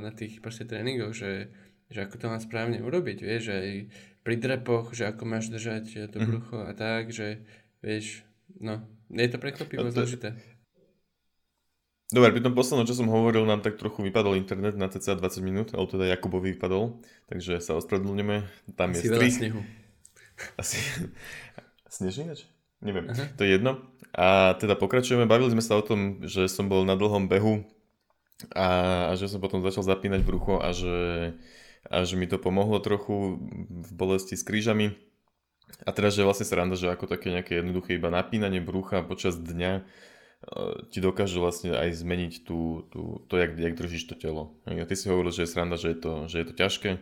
[0.00, 1.52] na tých proste tréningoch, že,
[1.92, 3.68] že ako to má správne urobiť, vieš, aj
[4.24, 6.26] pri drapoch, že ako máš držať to mhm.
[6.26, 7.44] brucho a tak, že
[7.84, 8.24] vieš,
[8.56, 8.80] no,
[9.12, 10.32] je to prekvapivo zložité.
[12.06, 15.42] Dobre, pri tom poslednom, čo som hovoril, nám tak trochu vypadol internet na cca 20
[15.42, 18.46] minút, alebo teda Jakubovi vypadol, takže sa ospravedlňujeme.
[18.78, 19.60] Tam Asi je veľa snehu.
[20.54, 20.78] Asi...
[21.96, 22.28] Sneží
[22.84, 23.24] Neviem, Aha.
[23.34, 23.80] to je jedno.
[24.12, 27.64] A teda pokračujeme, bavili sme sa o tom, že som bol na dlhom behu
[28.52, 28.68] a,
[29.10, 31.32] a že som potom začal zapínať brucho a že,
[31.88, 34.92] a že mi to pomohlo trochu v bolesti s krížami.
[35.82, 39.82] A teraz, že vlastne randa, že ako také nejaké jednoduché iba napínanie brucha počas dňa
[40.92, 44.54] ti dokáže vlastne aj zmeniť tú, tú, to, jak, jak držíš to telo.
[44.68, 47.00] A ty si hovoril, že je sranda, že je to, že je to ťažké, e,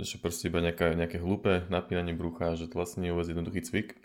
[0.00, 3.88] že proste iba nejaká, nejaké hlúpe napínanie brucha, že to vlastne je vôbec jednoduchý cvik.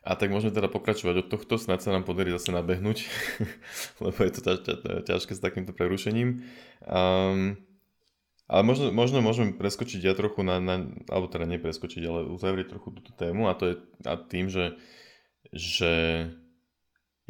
[0.00, 3.04] A tak môžeme teda pokračovať od tohto, snad sa nám podarí zase nabehnúť,
[4.04, 4.58] lebo je to ťaž,
[5.04, 6.40] ťažké s takýmto prerušením.
[6.88, 7.60] Um,
[8.48, 12.96] ale možno, možno môžem preskočiť ja trochu na, na, alebo teda nepreskočiť, ale uzavrieť trochu
[12.96, 13.74] túto tému a to je
[14.08, 14.80] a tým, že,
[15.52, 15.92] že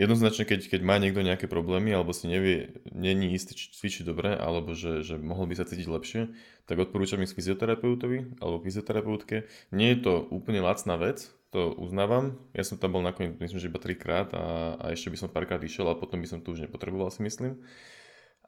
[0.01, 4.33] jednoznačne, keď, keď má niekto nejaké problémy alebo si nevie, není istý, či cvičí dobre
[4.33, 6.33] alebo že, že mohol by sa cítiť lepšie,
[6.65, 9.45] tak odporúčam ísť fyzioterapeutovi alebo fyzioterapeutke.
[9.77, 12.41] Nie je to úplne lacná vec, to uznávam.
[12.57, 15.61] Ja som tam bol nakoniec, myslím, že iba trikrát a, a ešte by som párkrát
[15.61, 17.61] išiel a potom by som to už nepotreboval, si myslím.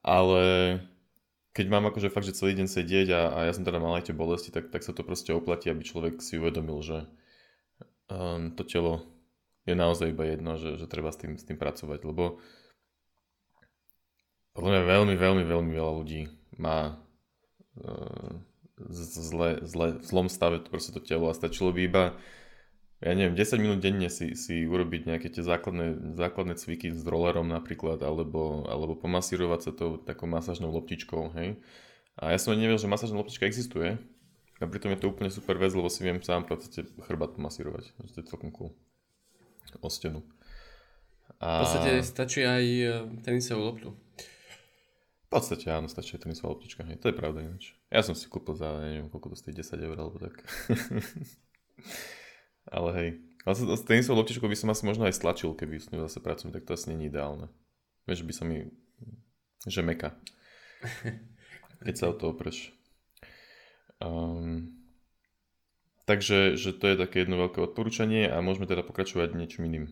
[0.00, 0.80] Ale
[1.52, 4.08] keď mám akože fakt, že celý deň sedieť a, a ja som teda mal aj
[4.08, 6.98] tie bolesti, tak, tak sa to proste oplatí, aby človek si uvedomil, že
[8.08, 9.11] um, to telo
[9.62, 12.42] je naozaj iba jedno, že, že treba s tým, s tým pracovať, lebo
[14.52, 16.28] podľa mňa veľmi, veľmi, veľmi veľa ľudí
[16.60, 16.98] má
[17.80, 18.32] uh,
[18.90, 22.04] zle, zle, v zlom stave to proste to telo a stačilo by iba
[23.02, 27.50] ja neviem, 10 minút denne si, si urobiť nejaké tie základné, základné cviky s rollerom
[27.50, 31.58] napríklad, alebo, alebo pomasírovať sa to takou masážnou loptičkou, hej.
[32.14, 33.98] A ja som nevedel, že masážna loptička existuje,
[34.62, 37.90] a pritom je to úplne super vec, lebo si viem sám v podstate chrbát pomasírovať,
[37.90, 38.70] to je celkom cool
[39.80, 40.20] o stenu.
[41.40, 41.62] A...
[41.62, 42.86] V podstate stačí aj e,
[43.24, 43.88] tenisovú loptu.
[45.26, 47.72] V podstate áno, stačí aj tenisová loptička, hej, to je pravda ináč.
[47.88, 50.44] Ja som si kúpil za, neviem, koľko to stojí, 10 eur alebo tak.
[52.76, 53.08] Ale hej,
[53.42, 56.54] Ale s tenisovou loptičkou by som asi možno aj stlačil, keby s ňou zase pracujem,
[56.54, 57.50] tak to asi není ideálne.
[58.06, 58.70] Vieš, by sa mi...
[59.66, 60.14] že meka.
[61.86, 62.70] Keď sa o to opreš.
[63.98, 64.81] Um,
[66.04, 69.86] takže že to je také jedno veľké odporúčanie a môžeme teda pokračovať niečím iným.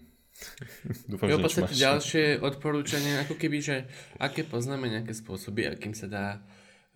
[1.11, 3.77] Dúfam, jo, v podstate ďalšie odporúčanie, ako keby, že
[4.17, 6.27] aké poznáme nejaké spôsoby, akým sa dá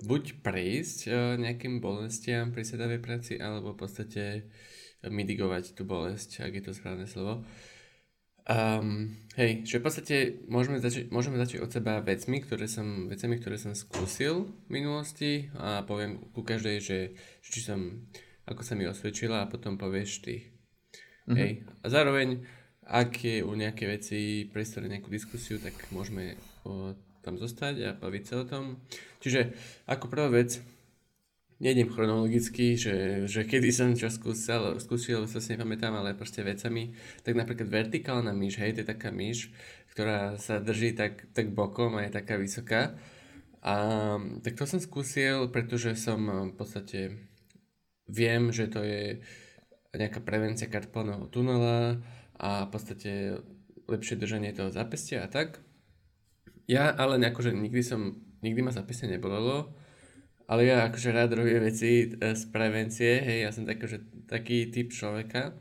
[0.00, 4.48] buď prejsť uh, nejakým bolestiam pri sedavej práci, alebo v podstate
[5.04, 7.44] mitigovať tú bolesť, ak je to správne slovo.
[8.44, 10.16] Um, hej, že v podstate
[10.52, 15.48] môžeme začať, môžeme začať od seba vecmi, ktoré som, vecami, ktoré som skúsil v minulosti
[15.56, 16.98] a poviem ku každej, že,
[17.40, 18.04] že či som,
[18.44, 20.34] ako sa mi osvedčila a potom povieš ty.
[21.24, 21.36] Mm-hmm.
[21.36, 22.44] Hej, a zároveň,
[22.84, 26.36] ak je u nejaké veci priestor nejakú diskusiu, tak môžeme
[26.68, 26.92] o,
[27.24, 28.84] tam zostať a baviť sa o tom.
[29.24, 29.56] Čiže
[29.88, 30.60] ako prvá vec,
[31.64, 36.92] nejdem chronologicky, že, že kedy som čo skúsil, skúsil, sa si nepamätám, ale proste vecami,
[37.24, 39.48] tak napríklad vertikálna myš, hej, to je taká myš,
[39.96, 42.92] ktorá sa drží tak, tak bokom a je taká vysoká.
[43.64, 43.74] A
[44.44, 46.20] tak to som skúsil, pretože som
[46.52, 47.32] v podstate
[48.08, 49.22] viem, že to je
[49.94, 52.02] nejaká prevencia karpónového tunela
[52.34, 53.10] a v podstate
[53.86, 55.62] lepšie držanie toho zápestia a tak.
[56.64, 59.76] Ja ale nejako, že nikdy som, nikdy ma zápestie nebolelo,
[60.48, 64.72] ale ja akože rád robím veci e, z prevencie, hej, ja som tak, akože, taký
[64.72, 65.56] typ človeka,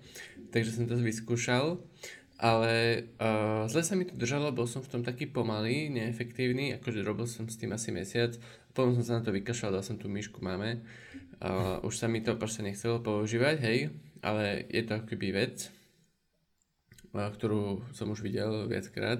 [0.51, 1.83] takže som to vyskúšal,
[2.43, 6.99] ale uh, zle sa mi to držalo, bol som v tom taký pomalý, neefektívny, akože
[6.99, 8.35] robil som s tým asi mesiac,
[8.75, 10.83] potom som sa na to vykašľal, dal som tú myšku, máme,
[11.43, 13.91] uh, už sa mi to proste nechcelo používať, hej,
[14.23, 15.67] ale je to akoby vec,
[17.11, 19.19] uh, ktorú som už videl viackrát,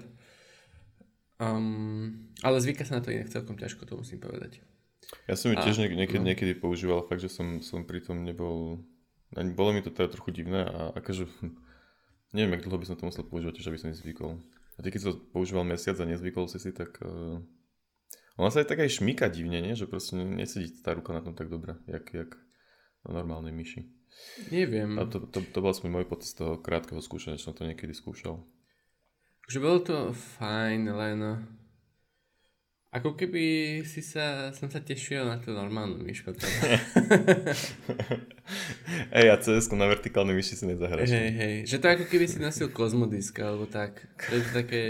[1.37, 4.63] um, ale zvyka sa na to inak celkom ťažko, to musím povedať.
[5.27, 6.27] Ja som ju tiež niek- niekedy, no.
[6.31, 8.81] niekedy používal, fakt, že som, som pri tom nebol...
[9.33, 11.27] Bolo mi to teda trochu divné a akože...
[12.33, 14.41] Neviem, jak dlho by som to musel používať, aby som nezvykol.
[14.73, 16.97] A ty keď som používal mesiac a nezvykol si si, tak...
[17.03, 17.43] Uh...
[18.37, 19.77] Ona sa aj tak aj šmíka divne, nie?
[19.77, 22.33] Že proste nesedí tá ruka na tom tak dobre, jak, jak
[23.05, 23.85] na normálnej myši.
[24.49, 24.97] Neviem.
[24.97, 27.65] A to, to, to bol aspoň môj pocit z toho krátkeho skúšania, že som to
[27.65, 28.41] niekedy skúšal.
[29.49, 31.19] Že bolo to fajn, len
[32.93, 36.29] ako keby si sa, som sa tešil na tú normálnu myšku.
[39.17, 41.09] Hej, a cs na vertikálnej myši si nezahraš.
[41.09, 43.97] Hej, hej, že to ako keby si nosil kozmodisk, alebo tak.
[44.29, 44.81] To je také,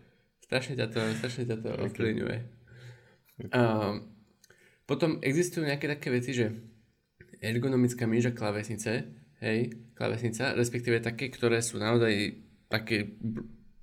[0.50, 1.86] strašne ťa to, strašne ťa to okay.
[1.86, 2.38] ovplyvňuje.
[3.52, 4.12] Um,
[4.84, 6.52] potom existujú nejaké také veci, že
[7.42, 9.08] ergonomická myža klávesnice,
[9.42, 12.38] hej, klávesnica, respektíve také, ktoré sú naozaj
[12.70, 13.18] také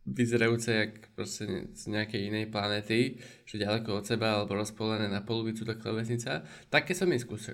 [0.09, 5.67] vyzerajúce jak proste z nejakej inej planety, že ďaleko od seba alebo rozpolené na polovicu
[5.67, 6.47] tá klávesnica.
[6.73, 7.11] Také som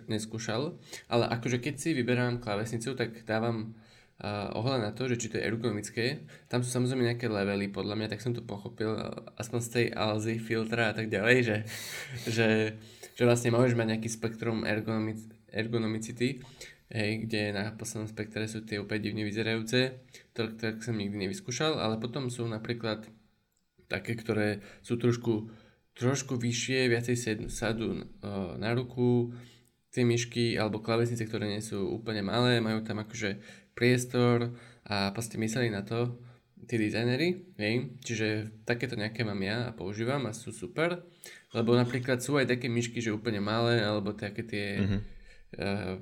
[0.07, 0.79] neskúšal,
[1.11, 3.75] ale akože keď si vyberám klávesnicu, tak dávam
[4.23, 6.23] ohľad na to, že či to je ergonomické.
[6.47, 8.95] Tam sú samozrejme nejaké levely, podľa mňa, tak som to pochopil,
[9.35, 11.57] aspoň z tej Alzy filtra a tak ďalej, že,
[12.23, 12.49] že,
[13.11, 15.19] že vlastne môžeš mať nejaký spektrum ergonomic,
[15.51, 16.39] ergonomicity
[16.95, 19.99] hej, kde na poslednom spektre sú tie úplne divne vyzerajúce,
[20.31, 23.09] to, tak som nikdy nevyskúšal, ale potom sú napríklad
[23.89, 25.49] také, ktoré sú trošku,
[25.97, 27.15] trošku vyššie, viacej
[27.49, 29.33] sadú uh, na ruku,
[29.89, 33.39] tie myšky alebo klavesnice, ktoré nie sú úplne malé, majú tam akože
[33.75, 34.55] priestor
[34.87, 36.17] a proste mysleli na to
[36.65, 38.27] tí dizajnery, hej, čiže
[38.65, 41.05] takéto nejaké mám ja a používam a sú super,
[41.53, 45.01] lebo napríklad sú aj také myšky, že úplne malé, alebo také tie mm-hmm.
[45.61, 45.93] uh,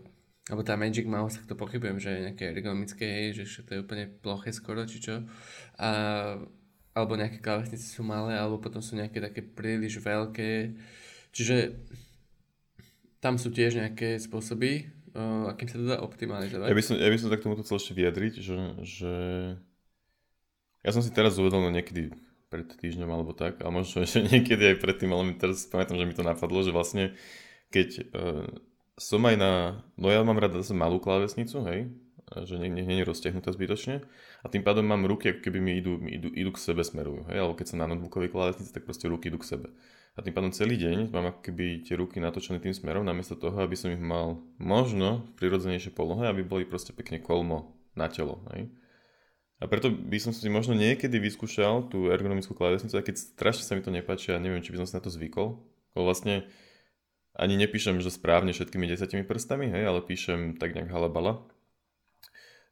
[0.51, 3.83] alebo tá Magic Mouse, tak to pochybujem, že je nejaké ergonomické, hej, že to je
[3.83, 5.23] úplne ploché skoro, či čo.
[5.79, 5.89] A,
[6.91, 10.75] alebo nejaké klávesnice sú malé, alebo potom sú nejaké také príliš veľké.
[11.31, 11.79] Čiže
[13.23, 16.67] tam sú tiež nejaké spôsoby, uh, akým sa to dá optimalizovať.
[16.69, 19.13] Ja by som, ja by som tak tomuto chcel ešte vyjadriť, že, že
[20.83, 22.13] ja som si teraz uvedol niekedy
[22.51, 26.05] pred týždňom alebo tak, a možno ešte niekedy aj predtým, ale mi teraz pamätám, že
[26.05, 27.17] mi to napadlo, že vlastne
[27.73, 28.45] keď uh,
[28.97, 29.51] som aj na,
[29.97, 31.89] no ja mám rád zase malú klávesnicu, hej,
[32.45, 34.05] že nie, nie, nie je roztiahnutá zbytočne
[34.41, 37.41] a tým pádom mám ruky, ako keby mi idú, idú, idú k sebe smerujú, hej,
[37.41, 39.67] alebo keď som na notebookovej klávesnici, tak proste ruky idú k sebe.
[40.13, 43.73] A tým pádom celý deň mám keby tie ruky natočené tým smerom, namiesto toho, aby
[43.73, 48.69] som ich mal možno v prirodzenejšej polohe, aby boli proste pekne kolmo na telo, hej.
[49.63, 53.73] A preto by som si možno niekedy vyskúšal tú ergonomickú klávesnicu, aj keď strašne sa
[53.73, 55.55] mi to nepáči a neviem, či by som si na to zvykol.
[55.95, 56.51] Lebo vlastne
[57.31, 61.47] ani nepíšem, že správne všetkými desiatimi prstami, hej, ale píšem tak nejak halabala.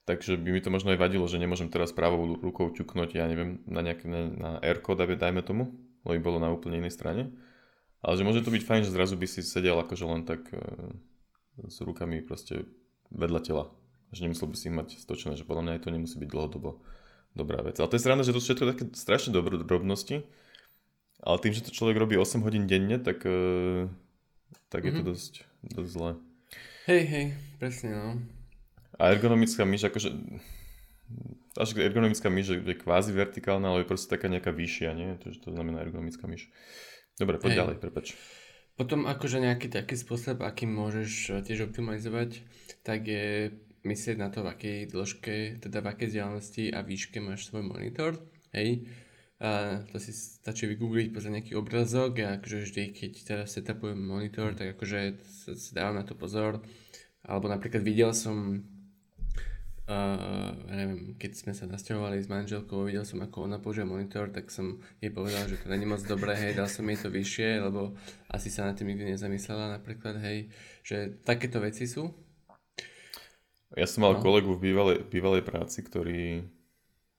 [0.04, 3.64] Takže by mi to možno aj vadilo, že nemôžem teraz pravou rukou ťuknúť, ja neviem,
[3.70, 5.72] na, nejaké, na, na R-kód, dajme tomu,
[6.06, 7.34] lebo bolo na úplne inej strane.
[8.02, 10.58] Ale že môže to byť fajn, že zrazu by si sedel akože len tak e,
[11.70, 12.66] s rukami proste
[13.14, 13.64] vedľa tela.
[14.12, 16.82] že nemusel by si ich mať stočené, že podľa mňa aj to nemusí byť dlhodobo
[17.38, 17.80] dobrá vec.
[17.80, 20.26] Ale to je sranda, že to všetko také strašne dobré drobnosti,
[21.22, 23.88] ale tým, že to človek robí 8 hodín denne, tak, uh,
[24.68, 24.90] tak mm-hmm.
[24.90, 25.10] je to mhm.
[25.14, 25.34] dosť,
[25.64, 26.12] dosť zlé.
[26.90, 27.26] Hej, hej,
[27.62, 28.10] presne no.
[29.00, 30.12] A ergonomická myš, akože
[31.60, 35.20] až ergonomická myš je kvázi vertikálna, ale je proste taká nejaká vyššia, nie?
[35.24, 36.48] To, to znamená ergonomická myš.
[37.20, 37.60] Dobre, poď Hej.
[37.60, 38.06] ďalej, prepač.
[38.80, 42.42] Potom akože nejaký taký spôsob, akým môžeš eh, tiež optimalizovať,
[42.88, 43.52] tak je
[43.84, 48.18] myslieť na to, v akej dĺžke, teda v akej vzdialenosti a výške máš svoj monitor.
[48.54, 48.86] Hej,
[49.42, 54.54] a to si stačí vygoogliť, pozrieť nejaký obrazok a akože vždy, keď teraz setupujem monitor,
[54.54, 55.18] tak akože
[55.58, 56.62] si dávam na to pozor.
[57.26, 58.62] Alebo napríklad videl som,
[59.92, 64.48] uh, neviem, keď sme sa nasťahovali s manželkou, videl som, ako ona používa monitor, tak
[64.48, 67.94] som jej povedal, že to není moc dobré, hej, dal som jej to vyššie, lebo
[68.32, 70.48] asi sa na tým nikdy nezamyslela napríklad, hej,
[70.82, 72.08] že takéto veci sú.
[73.76, 74.24] Ja som mal no.
[74.24, 76.48] kolegu v bývalej, bývalej práci, ktorý,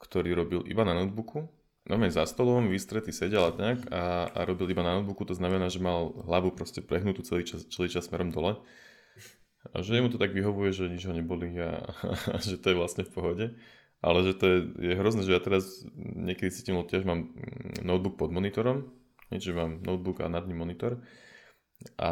[0.00, 1.48] ktorý robil iba na notebooku
[1.86, 5.66] normálne za stolom, vystretý sedel a tak a, a robil iba na notebooku, to znamená,
[5.66, 8.58] že mal hlavu proste prehnutú celý čas, celý čas smerom dole.
[9.70, 11.86] A že mu to tak vyhovuje, že nič ho neboli a,
[12.34, 13.46] a že to je vlastne v pohode.
[14.02, 14.58] Ale že to je,
[14.90, 17.30] je hrozné, že ja teraz niekedy cítim, tiež mám
[17.86, 18.90] notebook pod monitorom,
[19.30, 20.98] že mám notebook a nad ním monitor.
[22.02, 22.10] A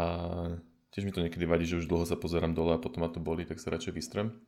[0.95, 3.19] tiež mi to niekedy vadí, že už dlho sa pozerám dole a potom ma to
[3.19, 4.39] boli, tak sa radšej vystrem.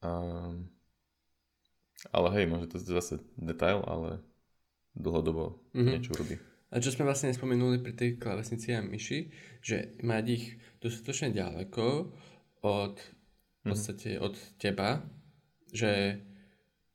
[0.00, 0.12] A
[2.12, 4.20] ale hej, môže to zase detail, ale
[4.92, 5.92] dlhodobo mm-hmm.
[5.96, 6.36] niečo robí.
[6.74, 9.30] A čo sme vlastne nespomenuli pri tej klávesnici a myši,
[9.62, 12.10] že mať ich dostatočne ďaleko
[12.66, 13.70] od, v mhm.
[13.70, 15.06] podstate od teba,
[15.70, 16.18] že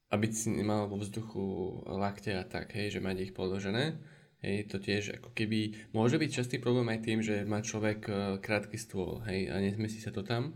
[0.09, 1.41] aby si nemal vo vzduchu
[1.85, 4.01] lakte a tak, hej, že mať ich položené.
[4.39, 8.13] Hej, to tiež ako keby môže byť častý problém aj tým, že má človek e,
[8.39, 10.55] krátky stôl, hej, a nezmesí sa to tam.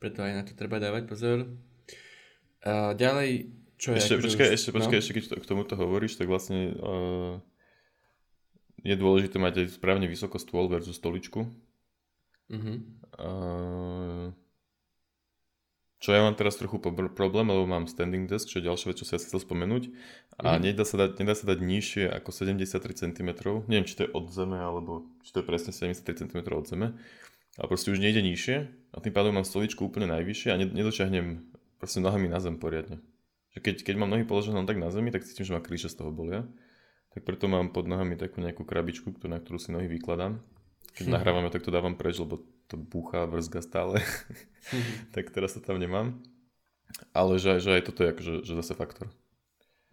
[0.00, 1.52] Preto aj na to treba dávať pozor.
[2.64, 5.00] A ďalej čo je ešte, počkaj, už, ešte, počkaj, no?
[5.04, 7.40] ešte keď to, k tomuto hovoríš, tak vlastne uh,
[8.80, 11.48] je dôležité mať aj správne vysoko stôl versus stoličku.
[12.50, 12.76] Uh-huh.
[13.14, 14.34] Uh,
[16.00, 16.80] čo ja mám teraz trochu
[17.12, 19.92] problém, lebo mám standing desk, čo je ďalšia vec, čo si ja chcel spomenúť.
[20.40, 20.64] A uh-huh.
[20.64, 23.30] nedá, sa dať, nedá sa dať nižšie ako 73 cm.
[23.68, 26.96] Neviem, či to je od zeme, alebo či to je presne 73 cm od zeme.
[27.60, 28.56] A proste už nejde nižšie.
[28.94, 31.44] A tým pádom mám stoličku úplne najvyššie a nedočiahnem
[31.76, 33.04] proste nohami na zem poriadne.
[33.52, 36.00] Že keď, keď mám nohy položené tak na zemi, tak cítim, že ma kríže z
[36.00, 36.46] toho bolia.
[37.10, 40.38] Tak preto mám pod nohami takú nejakú krabičku, na ktorú si nohy vykladám.
[40.94, 41.12] Keď hm.
[41.14, 43.98] nahrávame, tak to dávam preč, lebo to búcha, vrzga stále.
[44.70, 44.84] Hm.
[45.14, 46.22] tak teraz to tam nemám.
[47.14, 49.06] Ale že, že aj toto je akože, že zase faktor.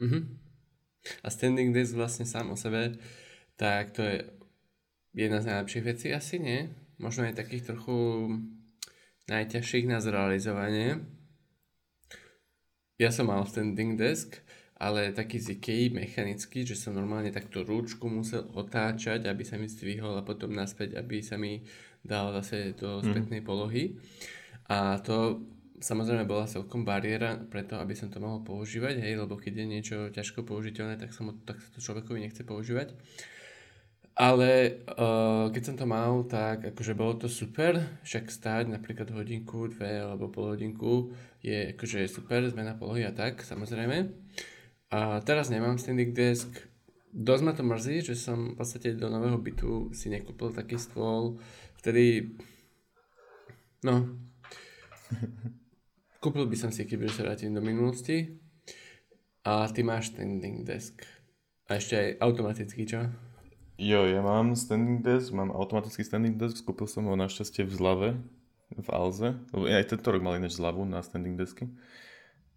[0.02, 0.26] Uh-huh.
[1.22, 2.98] A standing desk vlastne sám o sebe,
[3.58, 4.16] tak to je
[5.14, 6.70] jedna z najlepších vecí asi, nie?
[6.98, 7.98] Možno aj takých trochu
[9.30, 11.06] najťažších na zrealizovanie.
[12.98, 14.42] Ja som mal standing desk,
[14.78, 19.66] ale taký z Ikei mechanický, že som normálne takto rúčku musel otáčať, aby sa mi
[19.66, 21.66] zdvihol a potom naspäť, aby sa mi
[22.06, 23.04] dal zase do mhm.
[23.04, 23.48] spätnej mm.
[23.48, 23.98] polohy.
[24.70, 25.42] A to
[25.82, 29.98] samozrejme bola celkom bariéra preto, aby som to mohol používať, hej, lebo keď je niečo
[30.10, 32.94] ťažko použiteľné, tak, som, tak sa to človekovi nechce používať.
[34.18, 39.70] Ale uh, keď som to mal, tak akože bolo to super, však stáť napríklad hodinku,
[39.70, 41.14] dve alebo pol hodinku
[41.46, 44.10] je akože super, zmena polohy a tak, samozrejme.
[44.88, 46.48] A teraz nemám standing desk,
[47.12, 51.44] dosť ma to mrzí, že som v podstate do nového bytu si nekúpil taký stôl,
[51.76, 52.36] vtedy,
[53.84, 54.16] no,
[56.24, 58.40] kúpil by som si, keď sa vrátim do minulosti.
[59.48, 61.08] A ty máš standing desk.
[61.72, 63.08] A ešte aj automatický, čo?
[63.80, 68.10] Jo, ja mám standing desk, mám automatický standing desk, kúpil som ho našťastie v zlave,
[68.76, 71.72] v Alze, lebo aj tento rok mal ináč zľavu na standing desky.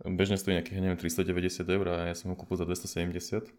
[0.00, 3.52] Bežne stojí nejakých, neviem, 390 eur a ja som ho kúpil za 270.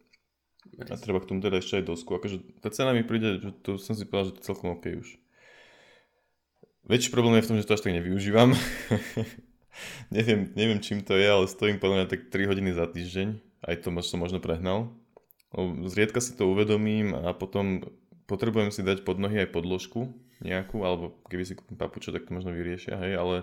[0.61, 0.89] Nice.
[0.89, 2.17] A treba k tomu teda ešte aj dosku.
[2.17, 4.85] Akože tá cena mi príde, že to som si povedal, že to je celkom OK
[4.93, 5.09] už.
[6.85, 8.57] Väčší problém je v tom, že to až tak nevyužívam.
[10.15, 13.27] neviem, neviem, čím to je, ale stojím podľa mňa tak 3 hodiny za týždeň.
[13.61, 14.89] Aj to som možno prehnal.
[15.85, 17.85] Zriedka si to uvedomím a potom
[18.25, 20.09] potrebujem si dať pod nohy aj podložku
[20.41, 23.35] nejakú, alebo keby si kúpim papuče, tak to možno vyriešia, hej, ale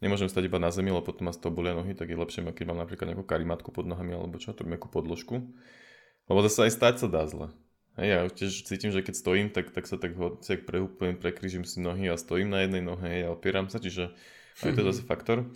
[0.00, 2.44] nemôžem stať iba na zemi, lebo potom ma z toho bolia nohy, tak je lepšie,
[2.44, 5.52] keď mám napríklad nejakú karimatku pod nohami alebo čo, to nejakú podložku.
[6.28, 7.52] Lebo zase aj stať sa dá zle.
[7.98, 10.14] Hej, ja tiež cítim, že keď stojím, tak, tak sa tak
[10.46, 14.14] tak prehúpujem, prekrížim si nohy a stojím na jednej nohe a opieram sa, čiže
[14.62, 15.50] aj to je zase faktor.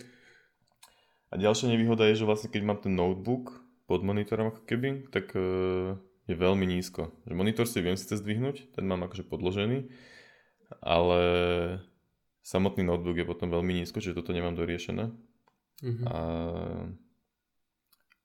[1.31, 5.33] A ďalšia nevýhoda je, že vlastne keď mám ten notebook, pod monitorom ako keby, tak
[5.37, 5.93] uh,
[6.25, 7.13] je veľmi nízko.
[7.29, 9.93] Že monitor si viem síce zdvihnúť, ten mám akože podložený,
[10.81, 11.21] ale
[12.45, 15.09] samotný notebook je potom veľmi nízko, čiže toto nemám doriešené.
[15.81, 16.03] Mhm.
[16.05, 16.17] A,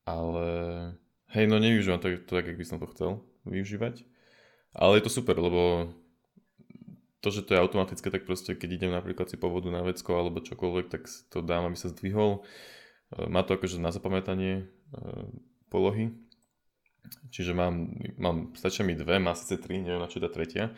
[0.04, 0.48] ale
[1.32, 4.04] hej, no nevyužívam to, to tak, jak by som to chcel využívať.
[4.76, 5.90] Ale je to super, lebo
[7.20, 10.14] to, že to je automatické, tak proste keď idem napríklad si po vodu na vecko
[10.14, 12.40] alebo čokoľvek, tak to dám, aby sa zdvihol.
[12.40, 14.64] E, má to akože na zapamätanie e,
[15.68, 16.16] polohy.
[17.32, 20.72] Čiže mám, mám, stačia mi dve, má síce tri, neviem na čo tá tretia,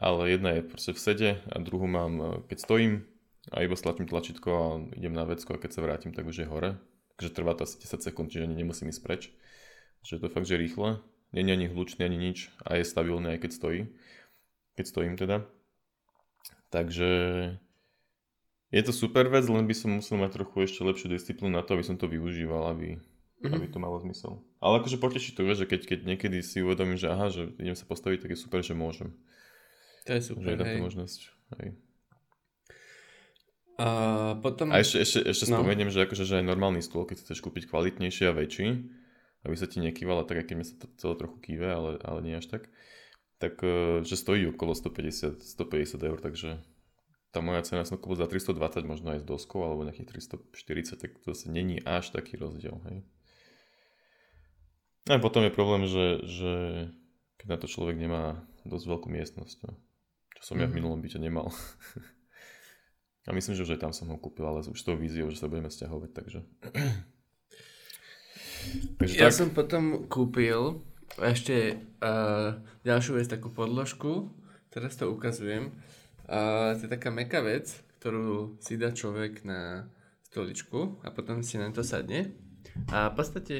[0.00, 2.92] ale jedna je proste v sede a druhú mám, e, keď stojím
[3.52, 4.66] a iba stlačím tlačítko a
[4.98, 6.76] idem na vecko a keď sa vrátim, tak už je hore.
[7.16, 9.22] Takže trvá to asi 10 sekúnd, čiže ani nemusím ísť preč.
[10.04, 11.00] Čiže to fakt, že rýchle.
[11.32, 13.80] Je ani hlučný, ani nič a je stabilný aj keď stojí.
[14.76, 15.48] Keď stojím teda.
[16.68, 17.08] Takže
[18.74, 21.78] je to super vec, len by som musel mať trochu ešte lepšiu disciplínu na to,
[21.78, 23.54] aby som to využíval, aby, mm-hmm.
[23.54, 24.42] aby to malo zmysel.
[24.58, 27.86] Ale akože poteší to, že keď, keď niekedy si uvedomím, že aha, že idem sa
[27.86, 29.14] postaviť, tak je super, že môžem.
[30.06, 30.82] To je super, že je hej.
[30.82, 31.20] možnosť.
[31.58, 31.68] Hej.
[33.76, 33.88] A
[34.40, 34.72] potom...
[34.72, 35.60] A ešte, ešte, ešte No.
[35.60, 38.88] spomeniem, že, akože, že aj normálny stôl, keď chceš kúpiť kvalitnejší a väčší,
[39.44, 42.18] aby sa ti nekývala tak, aj keď mi sa to celé trochu kýve, ale, ale
[42.24, 42.72] nie až tak,
[43.36, 46.56] tak eh, že stojí okolo 150, 150 eur, takže
[47.36, 51.20] tá moja cena som kúpil za 320, možno aj s doskou, alebo nejakých 340, tak
[51.20, 53.04] to zase není až taký rozdiel, hej.
[55.06, 56.52] A potom je problém, že, že
[57.36, 59.76] keď na to človek nemá dosť veľkú miestnosť, no.
[60.36, 60.76] Čo som ja v Mhm.
[60.76, 61.48] minulom byte nemal.
[63.26, 65.42] A myslím, že už aj tam som ho kúpil, ale už s tou víziou, že
[65.42, 66.46] sa budeme stiahovať, takže...
[69.02, 69.34] takže Ja tak.
[69.34, 70.78] som potom kúpil
[71.18, 72.54] ešte uh,
[72.86, 74.30] ďalšiu vec, takú podložku,
[74.70, 75.74] teraz to ukazujem.
[76.30, 77.66] Uh, to je taká meká vec,
[77.98, 79.90] ktorú si dá človek na
[80.22, 82.30] stoličku a potom si na to sadne.
[82.94, 83.54] A v podstate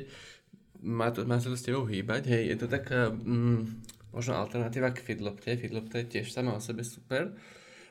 [0.78, 3.82] má to, má to s tebou hýbať, hej, je to taká mm,
[4.16, 5.60] možno alternatíva k Fidlopte.
[5.60, 7.36] Fidlopte je tiež sama o sebe super,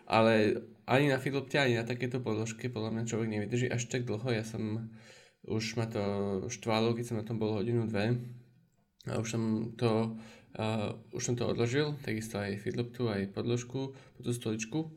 [0.09, 4.25] ale ani na Fidlopte, ani na takéto podložke podľa mňa človek nevydrží až tak dlho.
[4.33, 4.89] Ja som,
[5.45, 6.01] už ma to
[6.49, 8.17] štvalo, keď som na tom bol hodinu, dve.
[9.05, 9.43] A už som
[9.77, 10.17] to,
[10.57, 14.89] uh, už som to odložil, takisto aj Fidloptu, aj podložku, po tú stoličku.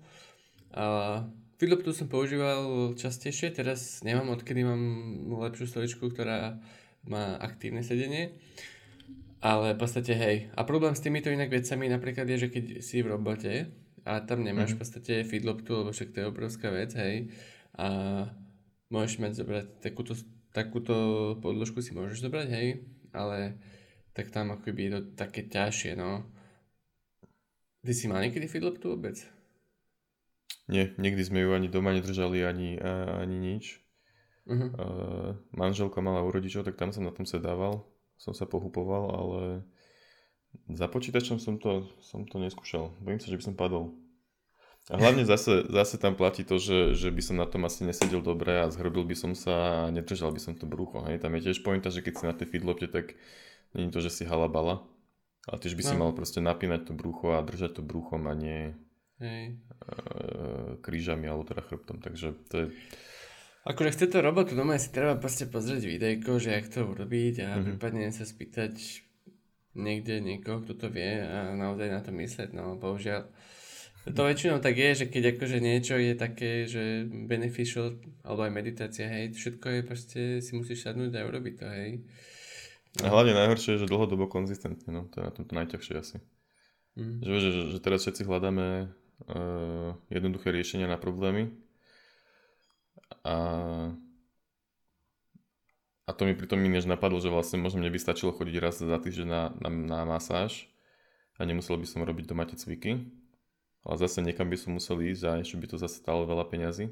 [0.73, 1.29] A
[1.61, 4.81] Fidloptu som používal častejšie, teraz nemám, odkedy mám
[5.29, 6.57] lepšiu stoličku, ktorá
[7.05, 8.33] má aktívne sedenie.
[9.39, 10.37] Ale v podstate hej.
[10.59, 13.71] A problém s týmito inak vecami napríklad je, že keď si v robote
[14.03, 17.31] a tam nemáš v podstate feedloptu, lebo však to je obrovská vec, hej.
[17.79, 17.89] A
[18.91, 20.19] môžeš mať zobrať takúto,
[20.51, 20.97] takúto
[21.39, 22.69] podložku si môžeš zobrať, hej.
[23.15, 23.61] Ale
[24.11, 26.27] tak tam akoby je to také ťažšie, no.
[27.87, 29.23] Ty si mal niekedy feedloptu vôbec?
[30.67, 32.77] Nie, nikdy sme ju ani doma nedržali, ani,
[33.23, 33.81] ani nič.
[34.49, 34.69] Uh-huh.
[34.73, 37.85] Uh, manželka mala u rodičov, tak tam som na tom sedával,
[38.19, 39.41] som sa pohupoval, ale
[40.69, 42.93] za počítačom som to, som to neskúšal.
[43.01, 43.95] Bojím sa, že by som padol.
[44.89, 48.25] A hlavne zase, zase tam platí to, že, že by som na tom asi nesedel
[48.25, 51.05] dobre a zhrbil by som sa a nedržal by som to brucho.
[51.05, 51.21] Hej.
[51.21, 53.13] Tam je tiež pointa, že keď si na tej feedlopte, tak
[53.77, 54.81] je to, že si halabala,
[55.45, 56.09] ale tiež by si No.
[56.09, 58.73] mal proste napínať to brucho a držať to bruchom a nie
[59.21, 59.61] Hej.
[59.85, 62.01] uh, krížami alebo teda chrbtom.
[62.01, 62.67] Takže to je,
[63.69, 67.49] Akože chce to robotu, doma si treba proste pozrieť videjko, že jak to urobiť a
[67.61, 67.65] Mhm.
[67.69, 69.05] prípadne sa spýtať
[69.77, 73.29] niekde niekoho, kto to vie a naozaj na to myslieť, no bohužiaľ.
[74.09, 79.05] To väčšinou tak je, že keď akože niečo je také, že beneficial, alebo aj meditácia,
[79.05, 81.91] hej, všetko je proste, si musíš sadnúť a urobiť to, hej.
[83.05, 86.17] A hlavne najhoršie je, že dlhodobo konzistentne, no to je na tomto najťažšie asi.
[86.97, 87.21] Mm.
[87.21, 88.89] Že, že, že teraz všetci hľadáme
[89.29, 91.53] uh, jednoduché riešenia na problémy
[93.25, 93.35] a,
[96.05, 98.99] a to mi pritom inéž napadlo, že vlastne možno mne by stačilo chodiť raz za
[98.99, 100.69] týždeň na, na, na masáž
[101.37, 103.05] a nemusel by som robiť doma tie cviky,
[103.87, 106.91] ale zase niekam by som musel ísť a ešte by to zase stalo veľa peňazí.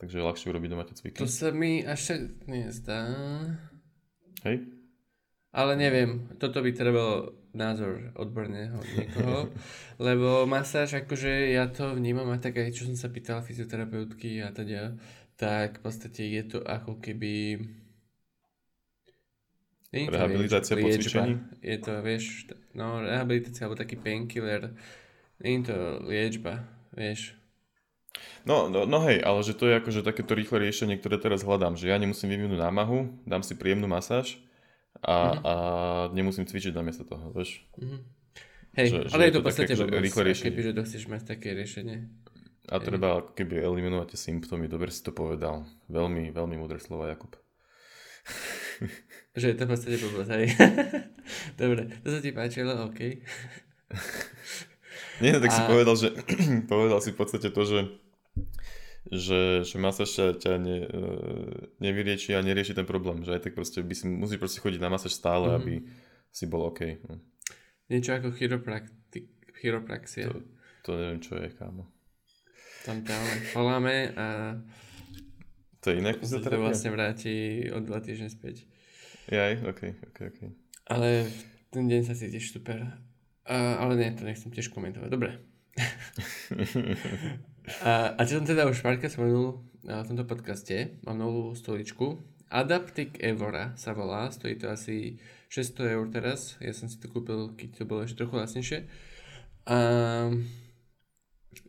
[0.00, 1.20] Takže je ľahšie urobiť doma tie cviky.
[1.20, 2.16] To sa mi až
[2.48, 3.04] nezdá.
[4.48, 4.64] Hej?
[5.52, 9.50] Ale neviem, toto by trebalo názor odborného niekoho,
[10.06, 14.54] lebo masáž, akože ja to vnímam a tak aj čo som sa pýtal fyzioterapeutky a
[14.54, 14.94] teda,
[15.34, 17.58] tak v podstate je to ako keby...
[19.90, 21.02] Nie to, Rehabilitácia po liečba.
[21.02, 21.34] cvičení?
[21.66, 22.24] Je to, vieš,
[22.78, 24.70] no rehabilitácia alebo taký painkiller.
[25.42, 26.62] Nie je to liečba,
[26.94, 27.34] vieš.
[28.46, 31.74] No, no, no hej, ale že to je akože takéto rýchle riešenie, ktoré teraz hľadám,
[31.74, 34.38] že ja nemusím vyvinúť námahu, dám si príjemnú masáž
[35.02, 35.40] a, Mhm.
[35.42, 35.52] a
[36.10, 37.64] nemusím cvičiť namiesto toho, vieš.
[37.76, 37.98] Mhm.
[38.72, 40.46] Hej, Že- že ale je je to v podstate že rýchle riešenie.
[40.46, 41.96] keby, že to chceš mať také riešenie.
[42.68, 45.66] A treba ako keby eliminovať tie symptómy, dobre si to povedal.
[45.88, 47.34] Veľmi, veľmi múdre slova, Jakub.
[49.32, 50.46] Že je to v podstate blbosť, hej.
[51.60, 53.00] Dobre, to sa ti páčilo, OK.
[55.18, 56.08] Nie, tak si A- povedal, že
[56.70, 57.78] povedal si v podstate to, že
[59.08, 61.00] že, že masáž ťa, ťa ne, e,
[61.80, 64.92] nevyrieči a nerieši ten problém, že aj tak proste by si, musíš proste chodiť na
[64.92, 65.60] masáž stále, mm-hmm.
[65.64, 65.74] aby
[66.28, 67.00] si bol OK.
[67.08, 67.16] No.
[67.88, 70.28] Niečo ako chiropraxia.
[70.28, 70.44] To,
[70.84, 71.88] to neviem, čo je, kámo.
[72.84, 73.16] Tam ťa
[73.56, 74.56] voláme a
[75.80, 78.68] to je iné sa to vlastne vráti o dva týždne späť.
[79.32, 79.80] Jaj, ok,
[80.12, 80.40] ok, ok.
[80.92, 81.24] Ale
[81.72, 83.00] ten deň sa cítiš super.
[83.48, 85.08] A, ale nie, to nechcem tiež komentovať.
[85.08, 85.40] Dobre.
[87.84, 92.20] a, a čo som teda už párkrát spomenul na tomto podcaste, mám novú stoličku.
[92.50, 96.58] Adaptic Evora sa volá, stojí to asi 600 eur teraz.
[96.58, 98.78] Ja som si to kúpil, keď to bolo ešte trochu lacnejšie.
[99.70, 99.78] A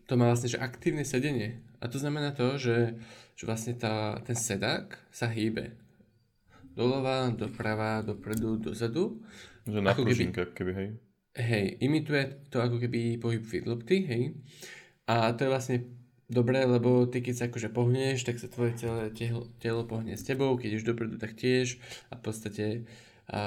[0.09, 1.61] to má vlastne že aktívne sedenie.
[1.81, 2.97] A to znamená to, že,
[3.37, 5.77] že vlastne tá, ten sedák sa hýbe.
[6.77, 9.21] Doľava, doprava, dopredu, dozadu.
[9.65, 10.89] Že na keby, keby, hej.
[11.31, 14.35] Hej, imituje to ako keby pohyb fidlopty, hej.
[15.09, 15.77] A to je vlastne
[16.31, 20.23] dobré, lebo ty keď sa akože pohneš, tak sa tvoje celé telo, telo pohne s
[20.23, 21.77] tebou, keď ideš dopredu, tak tiež
[22.07, 22.65] a v podstate
[23.27, 23.41] a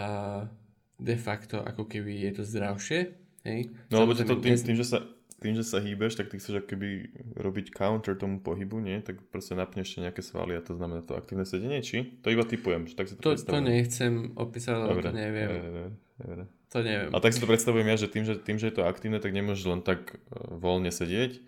[1.00, 3.00] de facto ako keby je to zdravšie,
[3.48, 3.72] hej.
[3.90, 5.02] No lebo to tým, tým, že sa,
[5.42, 9.00] tým, že sa hýbeš, tak ty chceš keby robiť counter tomu pohybu, nie?
[9.02, 12.20] Tak proste napneš nejaké svaly a to znamená to aktívne sedenie, či?
[12.22, 15.48] To iba typujem, že tak si to, to, to nechcem opísať, lebo to neviem.
[15.50, 15.84] Dobre,
[16.20, 16.42] dobre.
[16.74, 17.14] To neviem.
[17.14, 19.30] A tak si to predstavujem ja, že tým, že, tým, že je to aktívne, tak
[19.30, 21.38] nemôžeš len tak uh, voľne sedieť,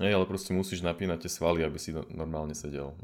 [0.00, 2.96] hej, ale proste musíš napínať tie svaly, aby si no, normálne sedel.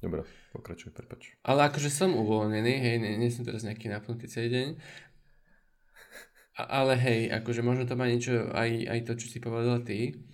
[0.00, 0.24] Dobre,
[0.56, 1.36] pokračuj, prepač.
[1.44, 4.68] Ale akože som uvoľnený, hej, nie, nie som teraz nejaký napnutý celý deň.
[6.56, 10.24] A, ale hej, akože možno to má niečo aj, aj to, čo si povedal ty.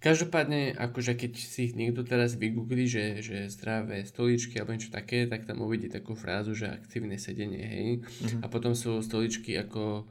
[0.00, 5.44] Každopádne, akože keď si niekto teraz vygooglí, že, že zdravé stoličky alebo niečo také, tak
[5.44, 7.88] tam uvidí takú frázu, že aktívne sedenie, hej.
[8.00, 8.40] Mm-hmm.
[8.40, 10.08] A potom sú stoličky ako,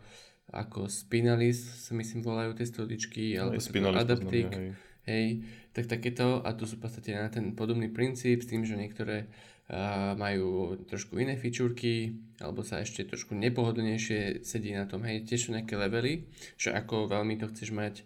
[0.54, 3.58] ako Spinalis, myslím volajú tie stoličky, alebo
[3.98, 4.70] Adaptik, hej.
[5.10, 5.28] hej.
[5.74, 9.26] Tak takéto, a to sú v podstate na ten podobný princíp s tým, že niektoré
[9.26, 15.50] uh, majú trošku iné fičúrky, alebo sa ešte trošku nepohodlnejšie sedí na tom, hej, tiež
[15.50, 16.30] sú nejaké levely,
[16.62, 18.06] že ako veľmi to chceš mať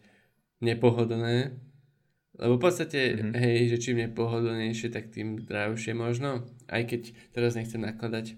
[0.64, 1.60] nepohodlné,
[2.34, 3.34] lebo v podstate, mm-hmm.
[3.38, 6.50] hej, že čím je pohodlnejšie, tak tým zdravšie možno.
[6.66, 8.34] Aj keď teraz nechcem nakladať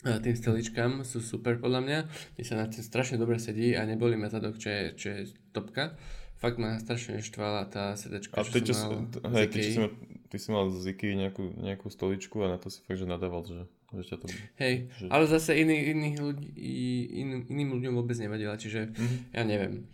[0.00, 1.98] tým stoličkám, sú super podľa mňa.
[2.38, 5.20] Mne sa na tým strašne dobre sedí a neboli ma zadok, čo je, čo je
[5.52, 5.98] topka.
[6.40, 9.92] Fakt ma strašne štvala tá sedačka, a čo ty, som mal hej, ty, si mal,
[10.32, 13.44] ty si mal z Ikea nejakú, nejakú stoličku a na to si fakt, že nadával,
[13.44, 14.26] že, že ťa to...
[14.56, 15.04] Hej, že...
[15.12, 16.48] ale zase iný, iných ľudí,
[17.12, 19.36] in, iným ľuďom vôbec nevadila, čiže mm-hmm.
[19.36, 19.84] ja neviem.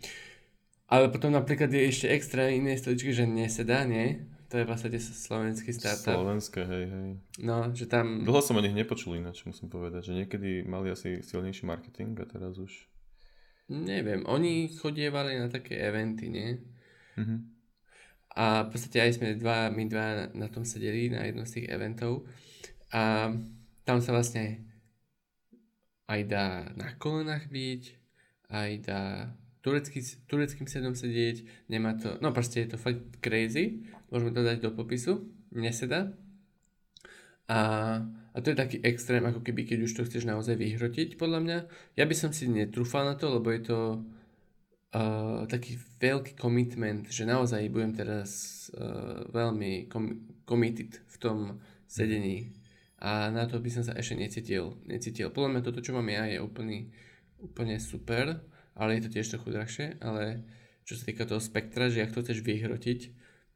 [0.87, 4.23] Ale potom napríklad je ešte extra iné stoličky, že nesedá, nie?
[4.47, 6.15] To je v podstate slovenský startup.
[6.15, 7.09] Slovenské, hej, hej.
[7.43, 8.23] No, že tam...
[8.23, 12.23] Dlho som o nich nepočul ináč, musím povedať, že niekedy mali asi silnejší marketing a
[12.23, 12.71] teraz už...
[13.67, 16.55] Neviem, oni chodievali na také eventy, nie?
[17.19, 17.39] Mm-hmm.
[18.39, 21.67] A v podstate aj sme dva, my dva na tom sedeli, na jednom z tých
[21.67, 22.23] eventov.
[22.95, 23.35] A
[23.83, 24.63] tam sa vlastne
[26.07, 26.47] aj dá
[26.79, 27.83] na kolenách byť,
[28.55, 29.03] aj dá
[29.67, 29.99] turecký,
[30.31, 34.71] tureckým sedom sedieť, nemá to, no proste je to fakt crazy, môžeme to dať do
[34.71, 36.15] popisu, neseda.
[37.51, 37.59] A,
[38.31, 41.57] a to je taký extrém, ako keby, keď už to chceš naozaj vyhrotiť, podľa mňa.
[41.99, 43.79] Ja by som si netrúfal na to, lebo je to
[44.95, 48.31] uh, taký veľký commitment, že naozaj budem teraz
[48.71, 51.37] uh, veľmi com- committed v tom
[51.91, 52.55] sedení.
[53.03, 54.79] A na to by som sa ešte necítil.
[54.87, 55.27] necítil.
[55.27, 56.87] Podľa mňa toto, čo mám ja, je úplný,
[57.43, 58.39] úplne super
[58.77, 60.45] ale je to tiež trochu drahšie, ale
[60.87, 62.99] čo sa týka toho spektra, že ak to chceš vyhrotiť,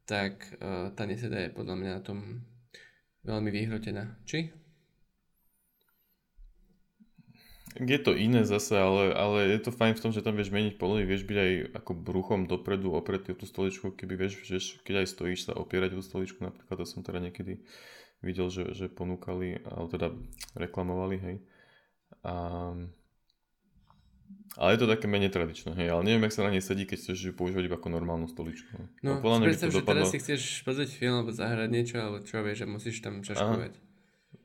[0.10, 2.44] tak uh, tá neseda je podľa mňa na tom
[3.24, 4.18] veľmi vyhrotená.
[4.28, 4.52] Či?
[7.80, 10.76] Je to iné zase, ale, ale je to fajn v tom, že tam vieš meniť
[10.76, 15.06] polohy, vieš byť aj ako bruchom dopredu opretý o tú stoličku, keby vieš, vieš, keď
[15.06, 17.64] aj stojíš sa opierať o stoličku, napríklad to som teda niekedy
[18.20, 20.12] videl, že, že ponúkali, ale teda
[20.60, 21.36] reklamovali, hej.
[22.28, 22.34] A
[24.60, 27.00] ale je to také menej tradičné, hej, ale neviem, jak sa na nej sedí, keď
[27.00, 28.76] chceš ju používať iba ako normálnu stoličku.
[29.00, 30.04] No, no predstav, že dopadlo...
[30.04, 33.80] teraz si chceš pozrieť film alebo zahrať niečo, alebo čo vieš, že musíš tam čaškovať.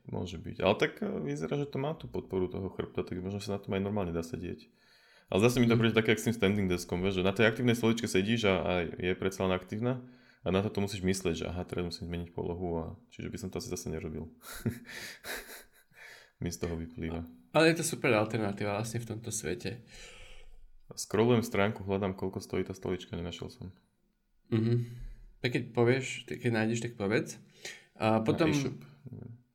[0.07, 3.43] Môže byť, ale tak eh, vyzerá, že to má tú podporu toho chrbta, tak možno
[3.43, 4.71] sa na tom aj normálne dá sedieť.
[5.27, 5.81] Ale zase mi to mm.
[5.83, 8.55] príde také, jak s tým standing deskom, vieš, že na tej aktívnej stoličke sedíš a,
[8.63, 9.99] a je predsa len aktívna
[10.47, 13.35] a na to to musíš myslieť, že aha, teraz musím zmeniť polohu a čiže by
[13.35, 14.31] som to asi zase nerobil.
[16.39, 17.27] mi z toho vyplýva.
[17.57, 19.81] Ale je to super alternatíva vlastne v tomto svete.
[20.93, 23.73] Scrollujem stránku, hľadám, koľko stojí tá stolička, nenašiel som.
[24.53, 24.85] Mhm.
[25.41, 27.41] Tak keď povieš, keď nájdeš, tak povedz.
[27.97, 28.53] A potom,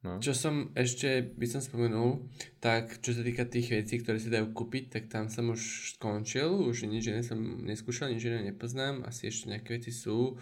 [0.02, 0.18] no.
[0.18, 2.26] čo som ešte by som spomenul,
[2.58, 6.50] tak čo sa týka tých vecí, ktoré sa dajú kúpiť, tak tam som už skončil,
[6.50, 10.34] už nič iné som neskúšal, nič iné nepoznám, asi ešte nejaké veci sú.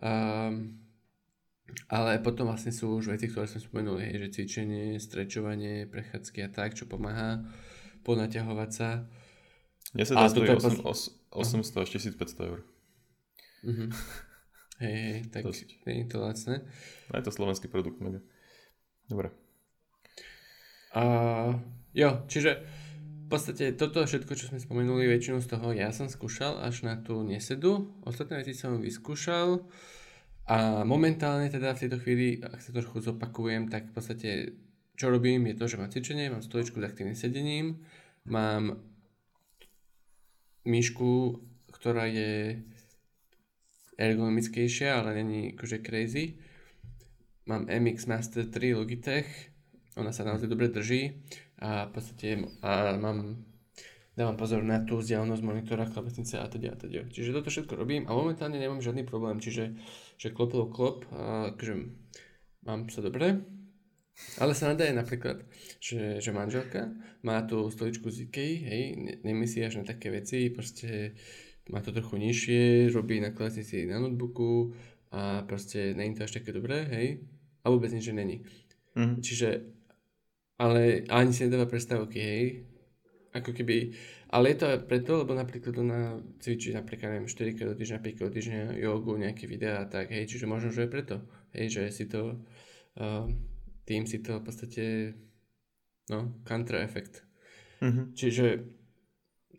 [0.00, 0.80] Um,
[1.90, 6.48] ale potom vlastne sú už veci, ktoré sme spomenuli, hej, že cvičenie, strečovanie, prechádzky a
[6.48, 7.44] tak, čo pomáha
[8.06, 9.04] ponaťahovať sa.
[9.92, 12.60] Mne sa stojí 8, 800 až 1500 eur.
[13.66, 13.88] Uh-huh.
[14.80, 15.44] Hej, hej, tak
[15.84, 16.64] nie je to lacné.
[17.12, 18.24] A je to slovenský produkt, mega.
[19.10, 19.34] Dobre.
[20.96, 21.02] A,
[21.92, 22.64] jo, čiže
[23.26, 26.98] v podstate toto všetko, čo sme spomenuli, väčšinu z toho ja som skúšal až na
[26.98, 27.94] tú nesedu.
[28.02, 29.68] Ostatné veci som vyskúšal.
[30.50, 34.30] A momentálne teda v tejto chvíli, ak sa trochu zopakujem, tak v podstate
[34.98, 37.86] čo robím je to, že mám cvičenie, mám stoličku s aktívnym sedením,
[38.26, 38.82] mám
[40.66, 41.40] myšku,
[41.72, 42.60] ktorá je
[43.96, 46.36] ergonomickejšia, ale není akože crazy.
[47.48, 49.26] Mám MX Master 3 Logitech,
[49.96, 51.16] ona sa naozaj dobre drží
[51.62, 52.28] a v podstate
[52.60, 53.40] a mám
[54.18, 57.08] dávam pozor na tú vzdialenosť monitora, klávesnice a teda a teda.
[57.08, 59.80] Čiže toto všetko robím a momentálne nemám žiadny problém, čiže
[60.20, 61.74] že klopilo klop, a akože
[62.68, 63.40] mám sa dobre.
[64.36, 65.48] Ale sa nadaje napríklad,
[65.80, 66.92] že, že manželka
[67.24, 71.16] má tú stoličku z IKEA, hej, ne, nemyslí až na také veci, proste
[71.72, 74.76] má to trochu nižšie, robí na klávesnici na notebooku
[75.08, 77.24] a proste není to až také dobré, hej,
[77.64, 78.44] a vôbec nič, že není.
[78.92, 79.24] Mm-hmm.
[79.24, 79.48] Čiže,
[80.60, 82.44] ale ani si nedáva predstavky, hej,
[83.32, 83.96] ako keby,
[84.30, 88.14] ale je to preto, lebo napríklad ona cvičí napríklad, neviem, 4 krát do týždňa, 5
[88.14, 91.16] krát do týždňa jogu, nejaké videá a tak, hej, čiže možno, že je preto,
[91.50, 92.38] hej, že si to,
[93.02, 93.26] uh,
[93.90, 94.84] tým si to v podstate,
[96.14, 97.26] no, kontra efekt.
[97.82, 98.06] Mm-hmm.
[98.14, 98.46] Čiže,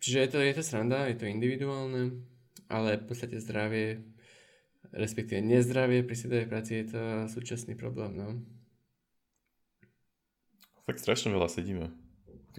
[0.00, 2.24] čiže je to, je to sranda, je to individuálne,
[2.72, 4.00] ale v podstate zdravie,
[4.96, 8.28] respektíve nezdravie pri sedavej práci je to súčasný problém, no.
[10.88, 12.01] Fakt strašne veľa sedíme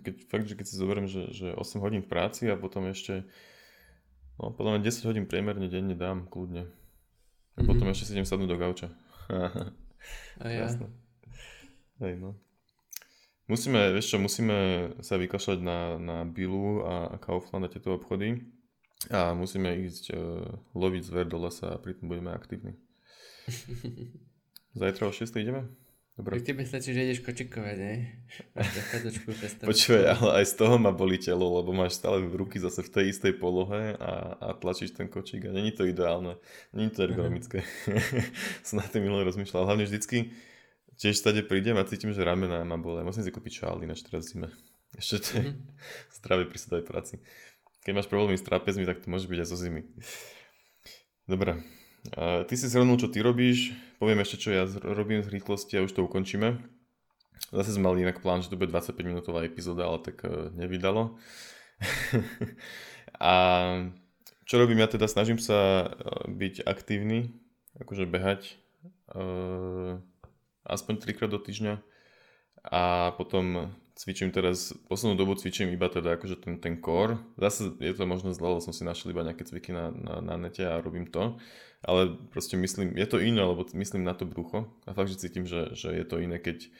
[0.01, 3.27] keď, fakt, že keď si zoberiem, že, že 8 hodín v práci a potom ešte,
[4.41, 6.65] no podľa mňa 10 hodín priemerne denne dám kľudne.
[6.65, 7.67] A mm-hmm.
[7.69, 8.87] potom ešte si idem sadnúť do gauča.
[10.41, 10.65] a ja.
[10.65, 10.89] Jasné.
[12.01, 12.33] Hej, no.
[13.45, 18.39] Musíme, vieš čo, musíme sa vykašľať na, na Bilu a Kaufland a tieto obchody
[19.11, 22.79] a musíme ísť uh, loviť zver do lesa a pritom budeme aktívni.
[24.79, 25.67] Zajtra o 6 ideme?
[26.14, 26.38] Dobre.
[26.38, 27.93] Pri tebe stačí, že ideš kočikovať, ne?
[29.66, 32.93] Počúvaj, ale aj z toho ma boli telo, lebo máš stále v ruky zase v
[32.93, 36.38] tej istej polohe a, a tlačíš ten kočík a není to ideálne,
[36.70, 37.66] není to ergonomické.
[38.68, 40.30] Som na tým minulé rozmýšľal, hlavne vždycky
[41.01, 43.01] tiež stade prídem a cítim, že ramena ma boli.
[43.01, 44.53] Musím si kúpiť šál, ináč teraz zime.
[44.93, 45.66] Ešte to je mm-hmm.
[46.22, 47.18] zdravie pri sedaj práci.
[47.82, 49.82] Keď máš problémy s trapezmi, tak to môže byť aj zo zimy.
[51.26, 51.66] Dobre,
[52.47, 55.95] ty si zhrnul, čo ty robíš, poviem ešte, čo ja robím z rýchlosti a už
[55.95, 56.59] to ukončíme.
[57.55, 61.15] Zase sme mali inak plán, že to bude 25 minútová epizóda, ale tak uh, nevydalo.
[63.23, 63.33] a
[64.43, 67.31] čo robím ja teda, snažím sa uh, byť aktívny,
[67.79, 68.59] akože behať
[69.15, 70.03] uh,
[70.67, 71.79] aspoň 3 krát do týždňa
[72.67, 77.21] a potom cvičím teraz, poslednú dobu cvičím iba teda akože ten, ten core.
[77.37, 80.35] Zase je to možno zle, lebo som si našiel iba nejaké cviky na, na, na
[80.37, 81.37] nete a robím to.
[81.83, 84.71] Ale proste myslím, je to iné, lebo myslím na to brucho.
[84.87, 86.71] A fakt, že cítim, že, že je to iné, keď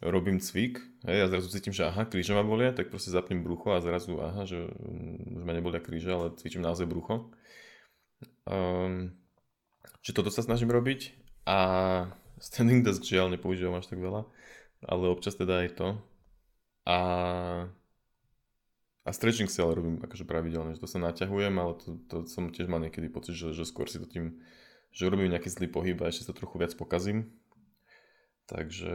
[0.00, 3.76] robím cvik hej, a zrazu cítim, že aha, kríže ma bolia, tak proste zapnem brucho
[3.76, 4.72] a zrazu aha, že
[5.36, 7.28] už ma nebolia kríže, ale cvičím naozaj brucho.
[8.48, 9.12] Um,
[10.00, 11.12] čiže toto sa snažím robiť
[11.44, 11.58] a
[12.40, 14.24] standing desk žiaľ nepoužívam až tak veľa,
[14.86, 15.88] ale občas teda aj to.
[16.82, 16.98] A,
[19.06, 22.50] a stretching si ale robím akože pravidelne, že to sa naťahujem, ale to, to som
[22.50, 24.42] tiež mal niekedy pocit, že, že skôr si to tým,
[24.90, 27.30] že robím nejaký zlý pohyb a ešte sa trochu viac pokazím.
[28.50, 28.94] Takže,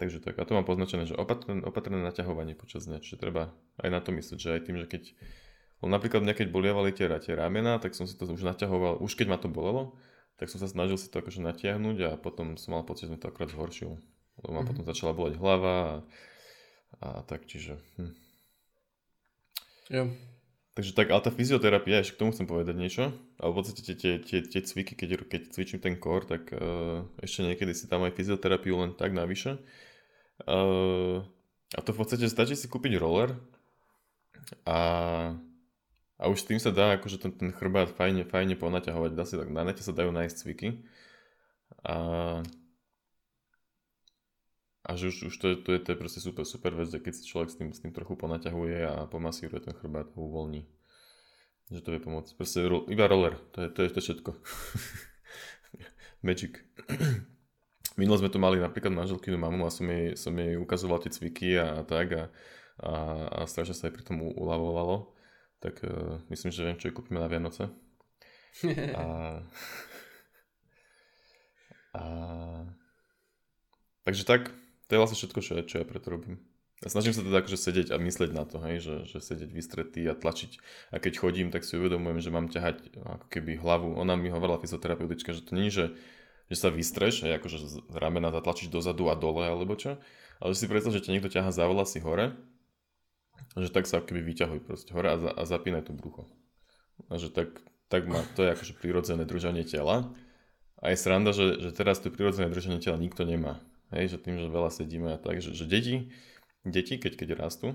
[0.00, 0.40] takže tak.
[0.40, 3.52] A to mám poznačené, že opatrné, opatrné naťahovanie počas dňa, čiže treba
[3.84, 5.04] aj na to myslieť, že aj tým, že keď
[5.80, 9.16] No napríklad mňa keď bolievali tie, tie ramena, tak som si to už naťahoval, už
[9.16, 9.96] keď ma to bolelo,
[10.36, 13.20] tak som sa snažil si to akože natiahnuť a potom som mal pocit, že mi
[13.20, 13.96] to akorát zhoršilo
[14.38, 14.68] lebo ma mm-hmm.
[14.68, 16.04] potom začala boleť hlava
[17.00, 17.80] a, a tak, čiže...
[17.98, 18.12] Hm.
[19.90, 20.04] Jo.
[20.78, 23.10] Takže tak, ale tá fyzioterapia, ešte k tomu chcem povedať niečo,
[23.42, 27.02] ale v podstate tie, tie, tie, tie cviky, keď, keď cvičím ten core, tak uh,
[27.18, 29.58] ešte niekedy si tam aj fyzioterapiu len tak navyše.
[30.46, 31.26] Uh,
[31.74, 33.34] a to v podstate stačí si kúpiť roller
[34.62, 34.78] a,
[36.16, 39.10] a už tým sa dá akože ten, ten chrbát fajne, fajne ponaťahovať.
[39.12, 40.68] Dá si, tak, na nete sa dajú nájsť cviky.
[40.70, 40.80] A
[41.82, 41.96] a
[45.00, 47.12] že už, už to, je, to, je, to je proste super, super vec, že keď
[47.16, 50.68] si človek s tým, s tým trochu ponaťahuje a pomasíruje ten chrbát a uvoľní.
[51.72, 52.30] Že to vie pomôcť.
[52.36, 54.30] Proste ro, iba roller, to je, to je to všetko.
[56.26, 56.60] Magic.
[58.00, 61.56] Minule sme tu mali napríklad manželkynu mamu a som jej, som jej ukazoval tie cviky
[61.56, 62.24] a, a tak a,
[62.80, 62.92] a,
[63.28, 65.16] a strašne sa aj pri tom uľavovalo.
[65.60, 67.68] Tak uh, myslím, že viem, čo jej kúpime na Vianoce.
[68.98, 69.06] A,
[71.94, 72.02] a,
[74.02, 74.50] takže tak,
[74.90, 76.42] to je vlastne všetko, čo ja, čo ja preto robím.
[76.82, 80.02] Ja snažím sa teda akože sedieť a myslieť na to, hej, že, že sedieť vystretý
[80.10, 80.58] a tlačiť.
[80.90, 83.94] A keď chodím, tak si uvedomujem, že mám ťahať ako keby hlavu.
[84.00, 85.94] Ona mi hovorila fyzioterapeutička, že to nie že,
[86.50, 90.00] že sa vystreš, hej, akože z ramena zatlačíš dozadu a dole alebo čo.
[90.40, 92.34] Ale si predstav, že ťa niekto ťaha za vlasy hore,
[93.60, 96.32] že tak sa keby vyťahuj proste hore a, za, a zapínaj to brucho.
[97.12, 97.60] A že tak,
[97.92, 100.10] tak má, to je akože prirodzené držanie tela.
[100.80, 103.60] A je sranda, že, že teraz to prirodzené držanie tela nikto nemá.
[103.90, 106.14] Hej, že tým, že veľa sedíme a tak, že, že deti,
[106.62, 107.74] deti, keď, keď rastú,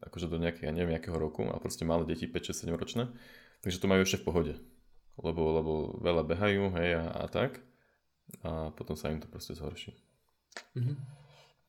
[0.00, 3.12] akože do nejakého, ja neviem, nejakého roku, a proste malé deti, 5, 6, 7 ročné,
[3.60, 4.54] takže to majú ešte v pohode.
[5.16, 5.72] Lebo, lebo
[6.04, 7.64] veľa behajú, hej, a, a tak.
[8.44, 9.96] A potom sa im to proste zhorší.
[10.76, 10.96] Mm-hmm.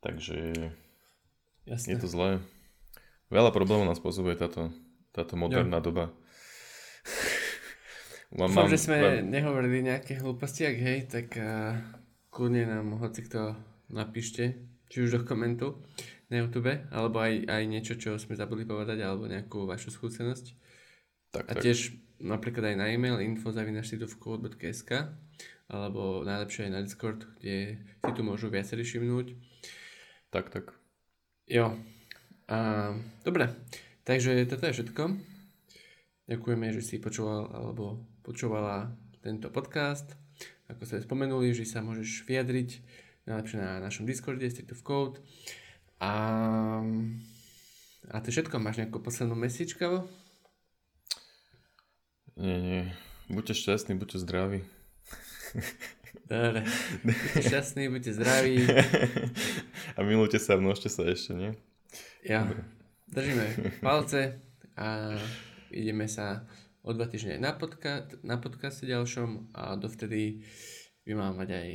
[0.03, 0.38] Takže
[1.63, 1.89] Jasne.
[1.95, 2.43] je to zlé.
[3.28, 4.72] Veľa problémov nám spôsobuje táto,
[5.11, 5.91] táto moderná jo.
[5.91, 6.05] doba.
[8.32, 9.32] Dúfam, že sme mám...
[9.32, 11.80] nehovorili nejaké hlúposti, ak hej, tak uh,
[12.38, 13.57] kľudne nám hoci kto
[13.89, 14.61] napíšte,
[14.93, 15.81] či už do komentu
[16.29, 20.53] na YouTube, alebo aj, aj niečo, čo sme zabudli povedať, alebo nejakú vašu skúsenosť.
[21.33, 21.65] Tak, a tak.
[21.65, 24.91] tiež napríklad aj na e-mail info.cituvcode.sk
[25.67, 29.35] alebo najlepšie aj na Discord, kde si tu môžu viacerí všimnúť.
[30.31, 30.77] Tak, tak.
[31.49, 31.75] Jo.
[32.47, 32.93] A,
[33.25, 33.51] dobre,
[34.07, 35.03] takže toto je všetko.
[36.31, 40.26] Ďakujeme, že si počúval alebo počúvala tento podcast.
[40.68, 42.84] Ako ste spomenuli, že sa môžeš vyjadriť
[43.24, 45.24] najlepšie na našom Discorde, Street of Code.
[46.03, 46.13] A,
[48.11, 48.59] a to všetko.
[48.59, 50.03] Máš nejakú poslednú mesička?
[52.36, 52.84] Nie, nie.
[53.32, 54.59] Buďte šťastní, buďte zdraví.
[56.32, 56.68] Dobre.
[57.03, 58.55] Buďte šťastní, buďte zdraví.
[59.95, 61.51] A milujte sa, množte sa ešte, nie?
[62.28, 62.43] Ja.
[63.07, 64.43] Držíme palce
[64.76, 65.15] a
[65.72, 66.43] ideme sa
[66.88, 70.47] o dva týždne na, podka- na podcaste ďalšom a dovtedy
[71.03, 71.69] by mal mať aj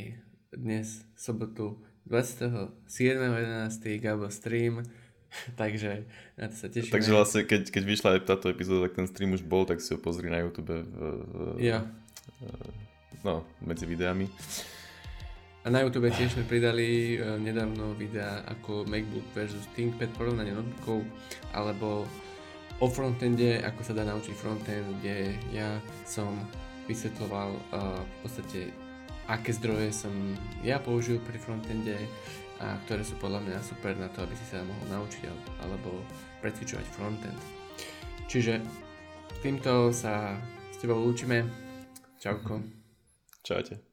[0.56, 4.00] dnes, sobotu, 27.11.
[4.00, 4.80] Gabo stream,
[5.60, 6.08] takže
[6.40, 6.96] na to sa teším.
[6.96, 9.92] Takže vlastne, keď, keď vyšla aj táto epizóda, tak ten stream už bol, tak si
[9.92, 11.84] ho pozri na YouTube v, v, ja.
[13.20, 14.32] no, medzi videami.
[15.62, 21.06] A na YouTube tiež sme pridali uh, nedávno videa ako MacBook versus ThinkPad, porovnanie notebookov,
[21.54, 22.02] alebo
[22.82, 26.34] o frontende, ako sa dá naučiť frontend, kde ja som
[26.90, 28.60] vysvetloval uh, v podstate
[29.30, 30.10] aké zdroje som
[30.66, 31.94] ja použil pri frontende
[32.58, 35.22] a ktoré sú podľa mňa super na to, aby si sa mohol naučiť
[35.62, 36.02] alebo
[36.42, 37.38] precvičovať frontend.
[38.26, 38.58] Čiže
[39.42, 40.34] týmto sa
[40.74, 41.46] s tebou lúčime.
[42.18, 42.62] Čauko.
[43.42, 43.91] Čaute.